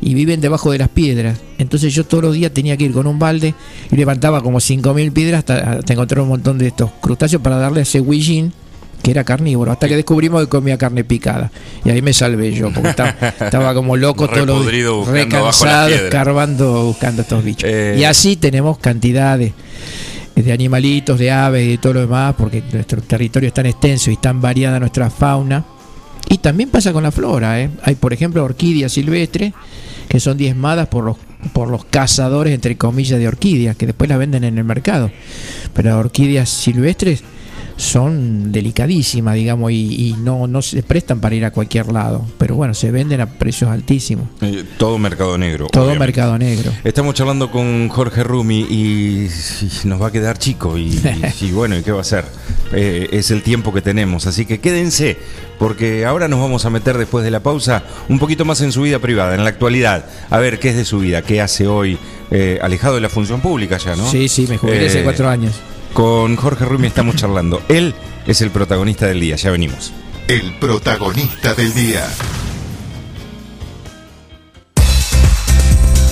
[0.00, 1.38] y viven debajo de las piedras.
[1.58, 3.54] Entonces yo todos los días tenía que ir con un balde
[3.90, 7.82] y levantaba como 5.000 piedras hasta, encontrar un montón de estos crustáceos para darle a
[7.82, 8.52] ese huillín
[9.08, 11.50] que era carnívoro, hasta que descubrimos que comía carne picada.
[11.82, 17.22] Y ahí me salvé yo, porque estaba, estaba como loco bajo las recansado, escarbando, buscando
[17.22, 17.70] estos bichos.
[17.70, 19.54] Eh, Y así tenemos cantidad de,
[20.52, 24.18] animalitos, de aves y de todo lo demás, porque nuestro territorio es tan extenso y
[24.18, 25.64] tan variada nuestra fauna.
[26.28, 27.62] Y también pasa con la flora.
[27.62, 27.70] ¿eh?
[27.84, 29.54] Hay, por ejemplo, orquídeas silvestres
[30.06, 31.16] que son diezmadas por los,
[31.54, 35.10] por los cazadores, entre comillas, de orquídeas, que después las venden en el mercado.
[35.72, 37.22] Pero orquídeas silvestres
[37.78, 42.26] son delicadísimas, digamos, y, y no, no se prestan para ir a cualquier lado.
[42.36, 44.26] Pero bueno, se venden a precios altísimos.
[44.40, 45.68] Eh, Todo mercado negro.
[45.70, 46.06] Todo obviamente.
[46.06, 46.72] mercado negro.
[46.82, 50.90] Estamos charlando con Jorge Rumi y, y nos va a quedar chico y,
[51.52, 52.24] bueno, ¿y qué va a hacer?
[52.72, 55.16] Eh, es el tiempo que tenemos, así que quédense,
[55.60, 58.82] porque ahora nos vamos a meter después de la pausa un poquito más en su
[58.82, 61.96] vida privada, en la actualidad, a ver qué es de su vida, qué hace hoy,
[62.32, 64.10] eh, alejado de la función pública ya, ¿no?
[64.10, 65.54] Sí, sí, me jubilé hace cuatro años.
[65.98, 67.92] Con Jorge Rumi estamos charlando, él
[68.24, 69.92] es el protagonista del día, ya venimos.
[70.28, 72.08] El protagonista del día.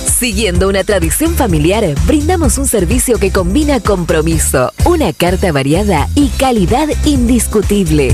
[0.05, 6.89] Siguiendo una tradición familiar, brindamos un servicio que combina compromiso, una carta variada y calidad
[7.05, 8.13] indiscutible.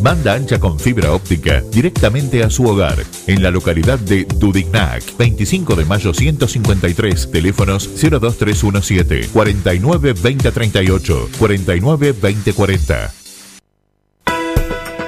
[0.00, 5.76] Banda ancha con fibra óptica directamente a su hogar, en la localidad de Dudignac, 25
[5.76, 13.14] de mayo 153, teléfonos 02317 49 2038, 49 2040.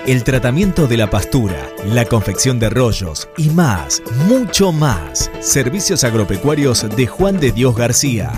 [0.07, 5.33] El tratamiento de la pastura, la confección de rollos y más, mucho más.
[5.41, 8.31] Servicios agropecuarios de Juan de Dios García.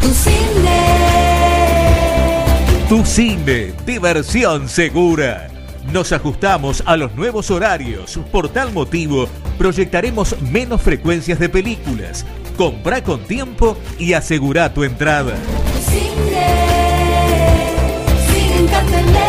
[0.00, 1.08] Tu cine.
[2.88, 5.48] Tu cine, diversión segura.
[5.92, 8.18] Nos ajustamos a los nuevos horarios.
[8.30, 9.28] Por tal motivo,
[9.58, 12.24] proyectaremos menos frecuencias de películas.
[12.56, 15.34] Compra con tiempo y asegura tu entrada.
[15.34, 16.46] Tu cine.
[18.26, 19.28] Cine en cartelera.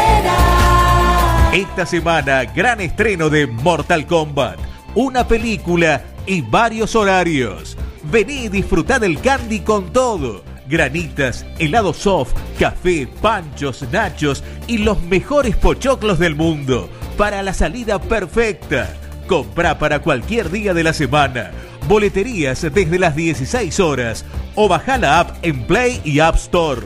[1.54, 4.60] Esta semana, gran estreno de Mortal Kombat.
[4.96, 7.78] Una película y varios horarios.
[8.04, 10.49] Vení y disfrutá del candy con todo.
[10.70, 16.90] Granitas, helado soft, café, panchos, nachos y los mejores pochoclos del mundo.
[17.18, 18.94] Para la salida perfecta.
[19.28, 21.50] Comprá para cualquier día de la semana.
[21.88, 24.26] Boleterías desde las 16 horas.
[24.54, 26.86] O bajá la app en Play y App Store.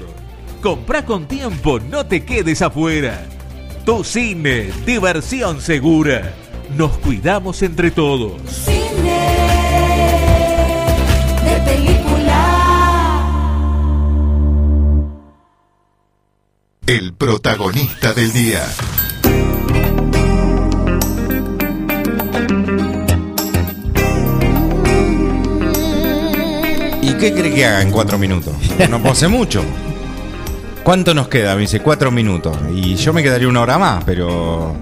[0.62, 3.26] Comprá con tiempo, no te quedes afuera.
[3.86, 6.32] Tu cine, diversión segura.
[6.78, 8.42] Nos cuidamos entre todos.
[8.50, 9.12] Cine.
[16.86, 18.62] El protagonista del día.
[27.02, 28.54] ¿Y qué cree que haga en cuatro minutos?
[28.90, 29.64] No pose mucho.
[30.84, 31.56] ¿Cuánto nos queda?
[31.56, 32.58] Me dice cuatro minutos.
[32.76, 34.76] Y yo me quedaría una hora más, pero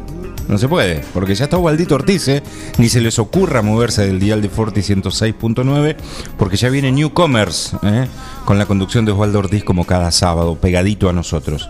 [0.47, 1.01] no se puede.
[1.13, 2.43] Porque ya está Waldito Ortiz, ¿eh?
[2.77, 5.95] Ni se les ocurra moverse del dial de Forti 106.9,
[6.37, 8.07] porque ya viene Newcomers, ¿eh?
[8.45, 11.69] Con la conducción de Osvaldo Ortiz como cada sábado, pegadito a nosotros.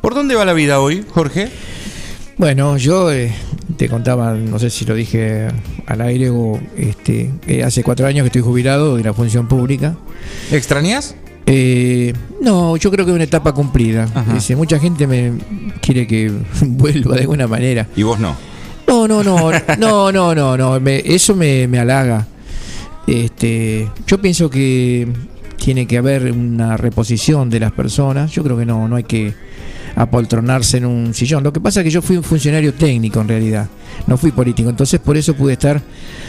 [0.00, 1.50] ¿Por dónde va la vida hoy, Jorge?
[2.38, 3.34] Bueno, yo eh,
[3.76, 5.48] te contaba, no sé si lo dije
[5.86, 9.96] al aire o este, eh, hace cuatro años que estoy jubilado de la función pública.
[10.52, 11.14] ¿Extrañas?
[11.46, 14.06] Eh, no, yo creo que es una etapa cumplida.
[14.34, 15.32] Dice, mucha gente me
[15.80, 16.30] quiere que
[16.62, 17.86] vuelva de alguna manera.
[17.96, 18.36] ¿Y vos no?
[18.88, 20.80] No, no, no, no, no, no, no.
[20.80, 22.26] me- eso me, me halaga.
[23.06, 25.06] Este, yo pienso que
[25.56, 28.30] tiene que haber una reposición de las personas.
[28.32, 29.34] Yo creo que no, no hay que
[29.94, 31.42] apoltronarse en un sillón.
[31.44, 33.66] Lo que pasa es que yo fui un funcionario técnico en realidad,
[34.06, 34.68] no fui político.
[34.68, 35.80] Entonces por eso pude estar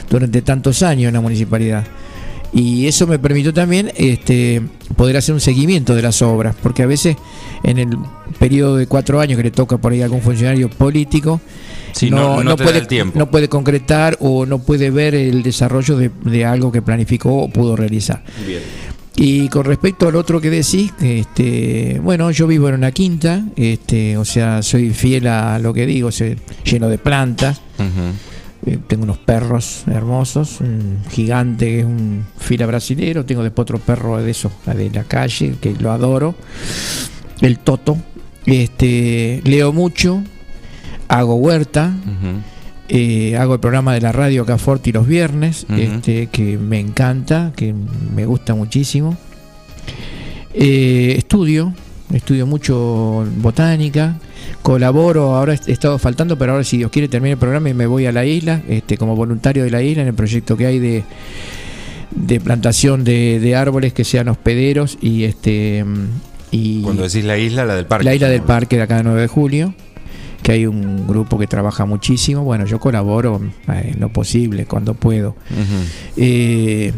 [0.10, 1.84] durante tantos años en la municipalidad.
[2.54, 4.62] Y eso me permitió también este,
[4.96, 7.16] poder hacer un seguimiento de las obras, porque a veces
[7.64, 7.98] en el
[8.40, 11.42] periodo de cuatro años que le toca por ahí a algún funcionario político,
[11.94, 13.18] Sí, no- no puede, tiempo.
[13.18, 17.50] no puede concretar o no puede ver el desarrollo de, de algo que planificó o
[17.50, 18.24] pudo realizar.
[18.46, 18.62] Bien.
[19.20, 24.16] Y con respecto al otro que decís, este, bueno, yo vivo en una quinta, este,
[24.16, 27.60] o sea, soy fiel a lo que digo, soy lleno de plantas.
[28.68, 33.80] Eh, tengo unos perros hermosos, un gigante que es un fila brasilero, tengo después otro
[33.80, 36.36] perro de esos, de la calle, que lo adoro,
[37.40, 37.98] el Toto.
[38.46, 40.22] Este, leo mucho,
[41.08, 41.94] hago huerta,
[42.90, 47.54] eh, hago el programa de la radio acá Forti los viernes, este, que me encanta,
[47.56, 49.16] que me gusta muchísimo.
[50.54, 51.74] Eh, estudio,
[52.12, 54.18] estudio mucho botánica,
[54.62, 57.86] colaboro, ahora he estado faltando, pero ahora si Dios quiere termine el programa y me
[57.86, 60.80] voy a la isla, este, como voluntario de la isla en el proyecto que hay
[60.80, 61.04] de,
[62.12, 65.86] de plantación de, de árboles que sean hospederos y este
[66.52, 68.06] y Cuando decís la isla, la del parque.
[68.06, 69.74] la isla del parque de acá de 9 de julio,
[70.44, 72.44] que hay un grupo que trabaja muchísimo.
[72.44, 75.36] Bueno, yo colaboro eh, en lo posible, cuando puedo.
[76.16, 76.94] Eh,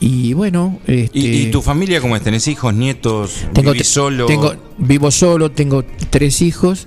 [0.00, 2.22] y bueno, este, ¿Y, y tu familia cómo es?
[2.22, 3.44] ¿Tenés hijos, nietos?
[3.52, 4.26] tengo, ¿Vivís solo?
[4.26, 6.86] tengo- vivo solo, tengo tres hijos.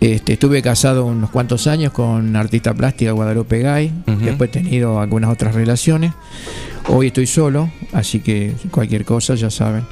[0.00, 3.92] Este, estuve casado unos cuantos años con artista plástica Guadalupe Gay.
[4.22, 6.12] Después he tenido algunas otras relaciones.
[6.88, 9.84] Hoy estoy solo, así que cualquier cosa ya saben.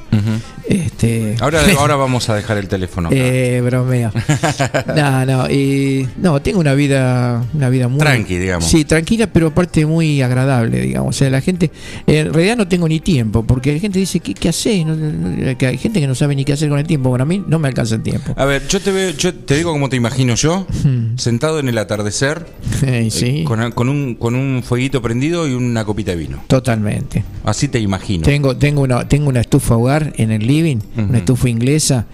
[0.73, 3.09] Este, Ahora, ahora vamos a dejar el teléfono.
[3.09, 3.16] acá.
[3.16, 4.11] eh, bromeo.
[4.97, 8.66] no, no, y, no, tengo una vida, una vida muy Tranqui, digamos.
[8.68, 11.14] Sí, tranquila, pero aparte muy agradable, digamos.
[11.14, 11.70] O sea, la gente,
[12.07, 14.87] en realidad no tengo ni tiempo, porque la gente dice, ¿qué, qué haces?
[14.87, 17.09] No, que hay gente que no sabe ni qué hacer con el tiempo.
[17.11, 18.33] Bueno, a mí no me alcanza el tiempo.
[18.37, 20.66] A ver, yo te veo, yo te digo cómo te imagino yo,
[21.16, 22.47] sentado en el atardecer,
[22.83, 23.41] Eh, sí.
[23.41, 26.43] eh, con, con un, con un fueguito prendido y una copita de vino.
[26.49, 27.25] Totalmente.
[27.45, 28.25] Así te imagino.
[28.25, 32.06] Tengo, tengo una, tengo una estufa hogar en el living, una estufa inglesa,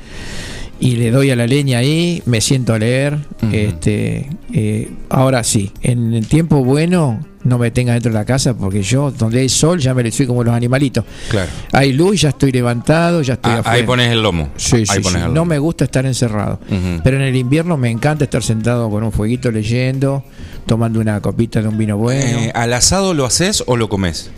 [0.80, 3.18] y le doy a la leña ahí, me siento a leer.
[3.52, 8.54] Este, eh, ahora sí, en el tiempo bueno no me tenga dentro de la casa
[8.54, 11.04] porque yo, donde hay sol, ya me le soy como los animalitos.
[11.30, 11.48] Claro.
[11.72, 13.76] Hay luz, ya estoy levantado, ya estoy Ah, afuera.
[13.78, 14.50] ahí pones el lomo.
[14.56, 15.16] Sí, Ahí sí, pones sí.
[15.18, 15.44] el No lomo.
[15.46, 16.60] me gusta estar encerrado.
[17.02, 20.24] Pero en el invierno me encanta estar sentado con un fueguito leyendo,
[20.66, 22.38] tomando una copita de un vino bueno.
[22.38, 24.30] Eh, ¿Al asado lo haces o lo comes?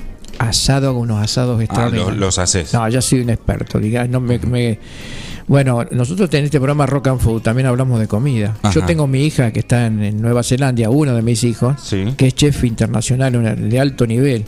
[0.48, 2.10] Asado, hago unos asados Ah, extraordinarios.
[2.12, 2.72] los, los haces.
[2.74, 4.78] No, ya soy un experto, diga, no me, me-
[5.46, 8.56] Bueno, nosotros en este programa Rock and Food también hablamos de comida.
[8.72, 11.76] Yo tengo mi hija que está en, en Nueva Zelanda, uno de mis hijos,
[12.16, 14.44] que es chef internacional una- de alto nivel.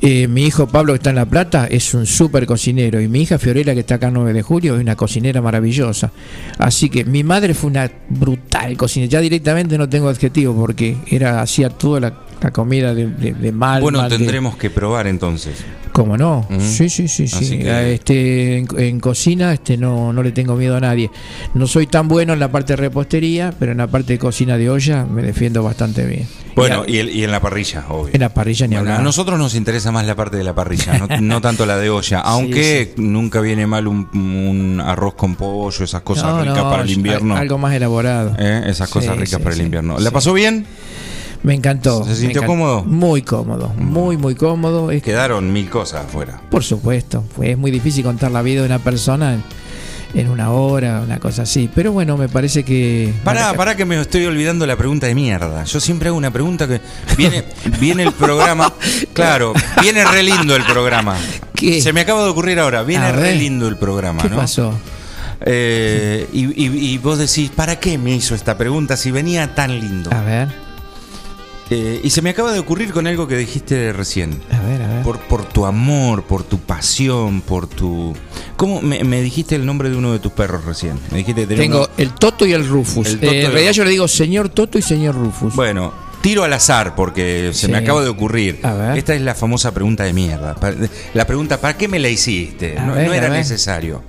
[0.00, 3.22] Eh, mi hijo Pablo que está en La Plata es un súper cocinero y mi
[3.22, 6.10] hija Fiorella que está acá en 9 de julio es una cocinera maravillosa.
[6.58, 9.10] Así que mi madre fue una brutal cocinera.
[9.10, 12.12] Ya directamente no tengo adjetivo porque era hacía toda la,
[12.44, 13.80] la comida de, de, de mal.
[13.82, 15.64] bueno, mal, de- tendremos que probar entonces.
[15.92, 16.46] ¿Cómo no?
[16.58, 17.58] Sí, sí, sí, sí.
[17.58, 21.10] Que- Eh, Este, en, en cocina este, no, no le tengo miedo a nadie.
[21.54, 24.56] No soy tan bueno en la parte de repostería, pero en la parte de cocina
[24.58, 26.26] de olla me defiendo bastante bien.
[26.56, 28.12] Bueno, y, el- y en la parrilla, obvio.
[28.12, 29.00] En la parrilla ni Bueno, hablar.
[29.00, 31.90] a nosotros nos interesa más la parte de la parrilla, no, no tanto la de
[31.90, 32.20] olla.
[32.20, 36.82] Aunque nunca viene mal un, un arroz con pollo, esas cosas No, ricas no, para
[36.82, 37.34] el invierno.
[37.34, 38.34] al- Algo más elaborado.
[38.38, 38.64] ¿Eh?
[38.66, 39.98] Esas cosas Sí, ricas para el invierno.
[39.98, 40.66] ¿La pasó bien?
[41.44, 42.02] Me encantó.
[42.04, 42.46] ¿Se sintió encantó.
[42.46, 42.84] cómodo?
[42.84, 44.90] Muy cómodo, muy, muy cómodo.
[44.90, 46.40] Es- Quedaron mil cosas afuera.
[46.50, 49.38] por supuesto, es muy difícil contar la vida de una persona
[50.14, 51.68] en, una hora, una cosa así.
[51.74, 53.12] Pero bueno, me parece que...
[53.24, 55.64] Pará, pará que me estoy olvidando la pregunta de mierda.
[55.64, 56.80] Yo siempre hago una pregunta que
[57.16, 57.44] viene,
[57.80, 58.72] viene el programa.
[59.12, 61.16] Claro, viene re lindo el programa.
[61.80, 64.36] Se me acaba de ocurrir ahora, viene re lindo el programa, ¿Qué ¿no?
[64.36, 64.72] pasó?
[65.46, 69.78] Eh, y, y- y vos decís, ¿para qué me hizo esta pregunta si venía tan
[69.78, 70.10] lindo?
[70.12, 70.48] A ver,
[71.76, 74.40] Eh, y se me acaba de ocurrir con algo que dijiste recién.
[74.52, 75.02] a ver, a ver.
[75.02, 78.14] Por, por tu amor, por tu pasión, por tu...
[78.56, 81.00] ¿Cómo me, me dijiste el nombre de uno de tus perros recién?
[81.10, 83.08] Me dijiste Tengo uno- el Toto y el Rufus.
[83.08, 83.76] El Eh, en realidad Rufus.
[83.76, 85.54] yo le digo señor Toto y señor Rufus.
[85.56, 87.72] Bueno, tiro al azar porque se Sí.
[87.72, 88.60] me acaba de ocurrir.
[88.62, 88.96] A ver.
[88.98, 90.54] Esta es la famosa pregunta de mierda.
[91.12, 92.76] La pregunta, ¿para qué me la hiciste?
[92.80, 94.02] No, ver, no a era necesario.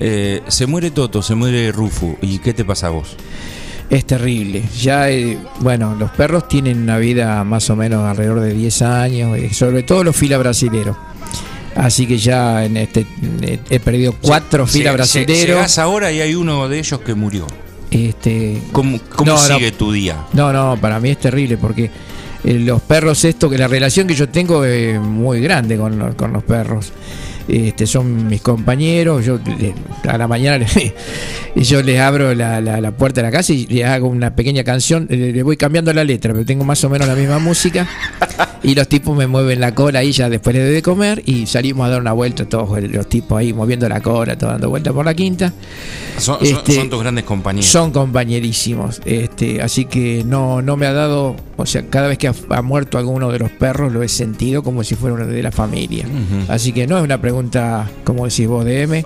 [0.00, 2.16] Eh, se muere Toto, se muere Rufu.
[2.22, 3.16] ¿Y qué te pasa a vos?
[3.90, 4.62] Es terrible.
[4.80, 9.38] Ya, eh, bueno, los perros tienen una vida más o menos alrededor de 10 años,
[9.38, 10.96] eh, sobre todo los fila brasileros.
[11.74, 13.06] Así que ya en este
[13.40, 15.78] eh, he perdido cuatro fila Lle- lle- brasileros.
[15.78, 17.46] Ahora y hay uno de ellos que murió.
[17.90, 19.54] Este, ¿Cómo, cómo No, no.
[19.56, 20.16] sigue tu día?
[20.34, 21.90] No, no, para mí es terrible porque
[22.44, 26.32] eh, los perros, esto, que la relación que yo tengo es muy grande con, con
[26.34, 26.92] los perros.
[27.48, 29.38] Este, son mis compañeros, yo
[30.06, 30.66] a la mañana
[31.56, 34.64] yo les abro la, la- la puerta de la casa y les hago una pequeña
[34.64, 37.88] canción, le, voy cambiando la letra, pero tengo más o menos la misma música
[38.62, 41.46] y los tipos me mueven la cola ahí ya después les doy de comer y
[41.46, 44.92] salimos a dar una vuelta todos los tipos ahí moviendo la cola, todos dando vueltas
[44.92, 45.52] por la quinta.
[46.18, 47.66] Son, Este, son tus grandes compañeros.
[47.70, 52.28] Son compañerísimos, este, así que no, no me ha dado, o sea, cada vez que
[52.28, 55.42] ha, ha muerto alguno de los perros lo he sentido como si fuera uno de
[55.42, 56.04] la familia.
[56.48, 57.37] Así que no es una pregunta,
[58.04, 59.04] como decís vos, de M,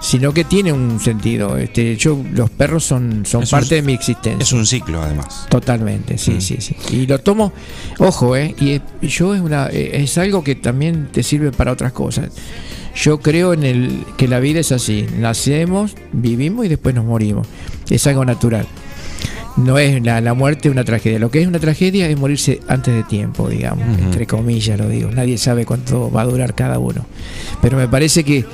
[0.00, 1.56] sino que tiene un sentido.
[1.56, 4.42] Este, yo, los perros son, son Es un- parte de mi existencia.
[4.42, 5.46] Es un ciclo, además.
[5.48, 6.40] Totalmente, sí, Mm.
[6.40, 6.76] sí, sí.
[6.92, 7.52] Y lo tomo,
[7.98, 11.72] ojo, eh, y es- yo es una, eh, es algo que también te sirve para
[11.72, 12.30] otras cosas.
[12.96, 15.06] Yo creo en el que la vida es así.
[15.18, 17.46] Nacemos, vivimos y después nos morimos.
[17.90, 18.66] Es algo natural.
[19.56, 21.18] No es la, la muerte una tragedia.
[21.18, 25.10] Lo que es una tragedia es morirse antes de tiempo, digamos, entre comillas lo digo.
[25.10, 27.06] Nadie sabe cuánto va a durar cada uno.
[27.62, 28.44] Pero me parece que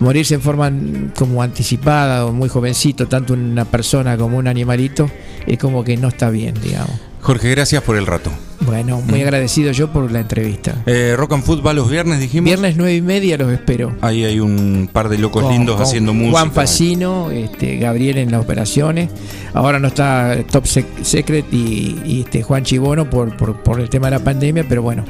[0.00, 0.72] morirse en forma
[1.16, 5.08] como anticipada o muy jovencito, tanto una persona como un animalito,
[5.46, 7.13] es como que no está bien, digamos.
[7.24, 8.30] Jorge, gracias por el rato.
[8.60, 9.22] Bueno, muy Mm.
[9.22, 10.82] agradecido yo por la entrevista.
[10.86, 12.44] Eh, Rock and Food va los viernes, dijimos.
[12.44, 13.94] Viernes nueve y media los espero.
[14.02, 16.32] Ahí hay un par de locos Con- lindos con haciendo música.
[16.32, 19.08] Juan Facino, este, Gabriel en las operaciones.
[19.54, 23.88] Ahora no está Top Sec- Secret y, y, este, Juan Chibono por, por, por el
[23.88, 25.04] tema de la pandemia, pero bueno,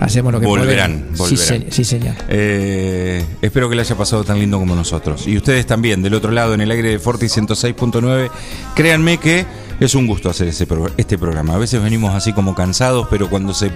[0.00, 1.18] hacemos lo que Volverán, podemos.
[1.18, 1.66] Volverán.
[1.70, 2.14] sí, señor.
[2.30, 5.26] Eh, espero que le haya pasado tan lindo como nosotros.
[5.26, 8.30] Y ustedes también, del otro lado, en el aire de Forti 106.9.
[8.74, 9.44] Créanme que
[9.80, 11.54] es un gusto hacer ese pro- este programa.
[11.54, 13.70] A veces venimos así como cansados, pero cuando se,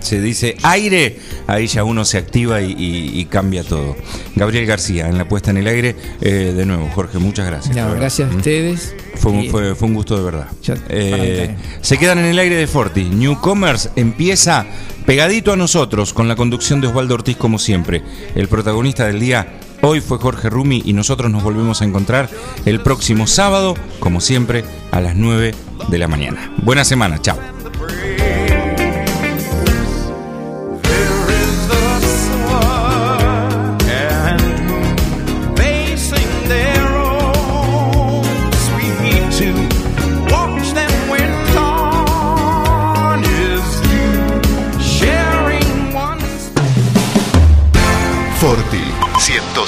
[0.00, 3.96] se dice aire, ahí ya uno se activa y, y- y cambia todo.
[4.36, 5.96] Gabriel García, en la puesta en el aire.
[6.20, 7.74] Eh, de nuevo, Jorge, muchas gracias.
[7.74, 8.36] No, gracias a ¿Mm?
[8.36, 8.94] ustedes.
[9.16, 10.46] Fue fue, fue un gusto de verdad.
[10.88, 13.04] Eh, se quedan en el aire de Forti.
[13.04, 14.66] Newcomers empieza
[15.06, 18.02] pegadito a nosotros con la conducción de Osvaldo Ortiz como siempre.
[18.36, 22.28] El protagonista del día hoy fue Jorge Rumi y nosotros nos volvemos a encontrar
[22.64, 25.54] el próximo sábado, como siempre, a las 9
[25.88, 26.52] de la mañana.
[26.62, 27.38] Buena semana, chao.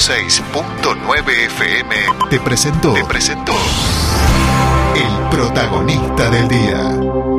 [0.01, 1.95] 106.9 FM
[2.31, 3.53] te presentó, te presentó
[4.97, 7.30] el protagonista del día.